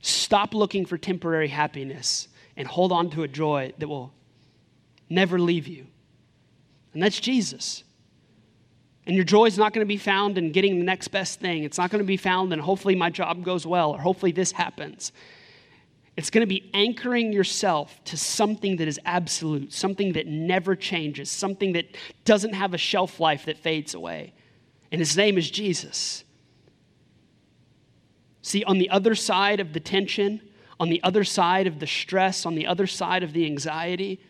Stop 0.00 0.54
looking 0.54 0.86
for 0.86 0.98
temporary 0.98 1.48
happiness 1.48 2.28
and 2.56 2.66
hold 2.66 2.90
on 2.90 3.10
to 3.10 3.22
a 3.22 3.28
joy 3.28 3.72
that 3.78 3.88
will 3.88 4.12
never 5.08 5.38
leave 5.38 5.68
you 5.68 5.86
and 6.94 7.02
that's 7.02 7.20
Jesus. 7.20 7.84
And 9.06 9.14
your 9.14 9.24
joy 9.24 9.46
is 9.46 9.58
not 9.58 9.74
going 9.74 9.84
to 9.84 9.88
be 9.88 9.98
found 9.98 10.38
in 10.38 10.52
getting 10.52 10.78
the 10.78 10.84
next 10.84 11.08
best 11.08 11.40
thing. 11.40 11.64
It's 11.64 11.76
not 11.76 11.90
going 11.90 12.02
to 12.02 12.06
be 12.06 12.16
found 12.16 12.52
in 12.52 12.58
hopefully 12.58 12.94
my 12.94 13.10
job 13.10 13.44
goes 13.44 13.66
well 13.66 13.90
or 13.90 13.98
hopefully 13.98 14.32
this 14.32 14.52
happens. 14.52 15.12
It's 16.16 16.30
going 16.30 16.42
to 16.42 16.46
be 16.46 16.70
anchoring 16.74 17.32
yourself 17.32 18.02
to 18.04 18.16
something 18.16 18.76
that 18.76 18.86
is 18.86 19.00
absolute, 19.04 19.72
something 19.72 20.12
that 20.12 20.26
never 20.26 20.76
changes, 20.76 21.30
something 21.30 21.72
that 21.72 21.86
doesn't 22.24 22.52
have 22.52 22.72
a 22.72 22.78
shelf 22.78 23.18
life 23.18 23.46
that 23.46 23.58
fades 23.58 23.94
away. 23.94 24.32
And 24.92 25.00
his 25.00 25.16
name 25.16 25.36
is 25.36 25.50
Jesus. 25.50 26.22
See, 28.42 28.62
on 28.62 28.78
the 28.78 28.90
other 28.90 29.14
side 29.14 29.58
of 29.58 29.72
the 29.72 29.80
tension, 29.80 30.40
on 30.78 30.88
the 30.88 31.02
other 31.02 31.24
side 31.24 31.66
of 31.66 31.80
the 31.80 31.86
stress, 31.86 32.46
on 32.46 32.54
the 32.54 32.66
other 32.66 32.86
side 32.86 33.22
of 33.22 33.32
the 33.32 33.44
anxiety, 33.46 34.20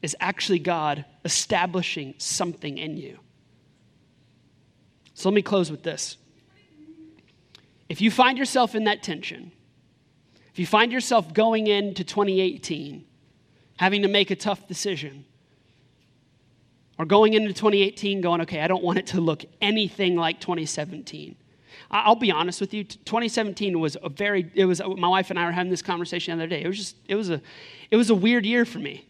is 0.00 0.16
actually 0.18 0.58
God 0.58 1.04
establishing 1.24 2.14
something 2.18 2.78
in 2.78 2.96
you. 2.96 3.18
So 5.14 5.28
let 5.28 5.34
me 5.34 5.42
close 5.42 5.70
with 5.70 5.82
this. 5.82 6.16
If 7.92 8.00
you 8.00 8.10
find 8.10 8.38
yourself 8.38 8.74
in 8.74 8.84
that 8.84 9.02
tension, 9.02 9.52
if 10.50 10.58
you 10.58 10.64
find 10.64 10.90
yourself 10.90 11.34
going 11.34 11.66
into 11.66 12.02
2018 12.02 13.04
having 13.76 14.00
to 14.00 14.08
make 14.08 14.30
a 14.30 14.34
tough 14.34 14.66
decision, 14.66 15.26
or 16.98 17.04
going 17.04 17.34
into 17.34 17.52
2018 17.52 18.22
going, 18.22 18.40
okay, 18.40 18.62
I 18.62 18.66
don't 18.66 18.82
want 18.82 18.96
it 18.96 19.08
to 19.08 19.20
look 19.20 19.44
anything 19.60 20.16
like 20.16 20.40
2017. 20.40 21.36
I'll 21.90 22.14
be 22.14 22.30
honest 22.30 22.62
with 22.62 22.72
you. 22.72 22.82
2017 22.82 23.78
was 23.78 23.98
a 24.02 24.08
very. 24.08 24.50
It 24.54 24.64
was 24.64 24.80
my 24.96 25.08
wife 25.08 25.28
and 25.28 25.38
I 25.38 25.44
were 25.44 25.52
having 25.52 25.68
this 25.68 25.82
conversation 25.82 26.38
the 26.38 26.44
other 26.44 26.48
day. 26.48 26.62
It 26.62 26.68
was 26.68 26.78
just. 26.78 26.96
It 27.08 27.14
was 27.14 27.28
a. 27.28 27.42
It 27.90 27.96
was 27.96 28.08
a 28.08 28.14
weird 28.14 28.46
year 28.46 28.64
for 28.64 28.78
me. 28.78 29.06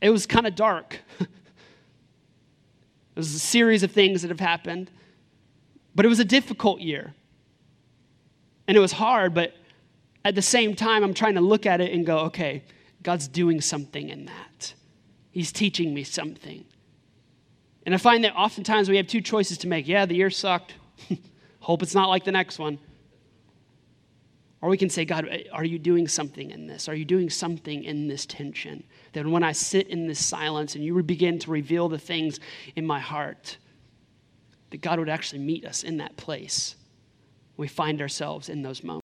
It 0.00 0.10
was 0.10 0.26
kind 0.26 0.48
of 0.48 0.56
dark. 0.56 0.98
it 1.20 1.28
was 3.14 3.32
a 3.32 3.38
series 3.38 3.84
of 3.84 3.92
things 3.92 4.22
that 4.22 4.32
have 4.32 4.40
happened, 4.40 4.90
but 5.94 6.04
it 6.04 6.08
was 6.08 6.18
a 6.18 6.24
difficult 6.24 6.80
year. 6.80 7.14
And 8.66 8.76
it 8.76 8.80
was 8.80 8.92
hard, 8.92 9.34
but 9.34 9.54
at 10.24 10.34
the 10.34 10.42
same 10.42 10.74
time, 10.74 11.04
I'm 11.04 11.14
trying 11.14 11.34
to 11.34 11.40
look 11.40 11.66
at 11.66 11.80
it 11.80 11.92
and 11.92 12.06
go, 12.06 12.18
okay, 12.20 12.64
God's 13.02 13.28
doing 13.28 13.60
something 13.60 14.08
in 14.08 14.24
that. 14.26 14.74
He's 15.30 15.52
teaching 15.52 15.92
me 15.92 16.04
something. 16.04 16.64
And 17.84 17.94
I 17.94 17.98
find 17.98 18.24
that 18.24 18.34
oftentimes 18.34 18.88
we 18.88 18.96
have 18.96 19.06
two 19.06 19.20
choices 19.20 19.58
to 19.58 19.68
make. 19.68 19.86
Yeah, 19.86 20.06
the 20.06 20.14
year 20.14 20.30
sucked. 20.30 20.74
Hope 21.60 21.82
it's 21.82 21.94
not 21.94 22.08
like 22.08 22.24
the 22.24 22.32
next 22.32 22.58
one. 22.58 22.78
Or 24.62 24.70
we 24.70 24.78
can 24.78 24.88
say, 24.88 25.04
God, 25.04 25.28
are 25.52 25.64
you 25.64 25.78
doing 25.78 26.08
something 26.08 26.50
in 26.50 26.66
this? 26.66 26.88
Are 26.88 26.94
you 26.94 27.04
doing 27.04 27.28
something 27.28 27.84
in 27.84 28.08
this 28.08 28.24
tension? 28.24 28.82
That 29.12 29.26
when 29.26 29.42
I 29.42 29.52
sit 29.52 29.88
in 29.88 30.06
this 30.06 30.24
silence 30.24 30.74
and 30.74 30.82
you 30.82 31.02
begin 31.02 31.38
to 31.40 31.50
reveal 31.50 31.90
the 31.90 31.98
things 31.98 32.40
in 32.74 32.86
my 32.86 32.98
heart, 32.98 33.58
that 34.70 34.80
God 34.80 34.98
would 34.98 35.10
actually 35.10 35.40
meet 35.40 35.66
us 35.66 35.82
in 35.82 35.98
that 35.98 36.16
place. 36.16 36.76
We 37.56 37.68
find 37.68 38.00
ourselves 38.00 38.48
in 38.48 38.62
those 38.62 38.82
moments. 38.82 38.92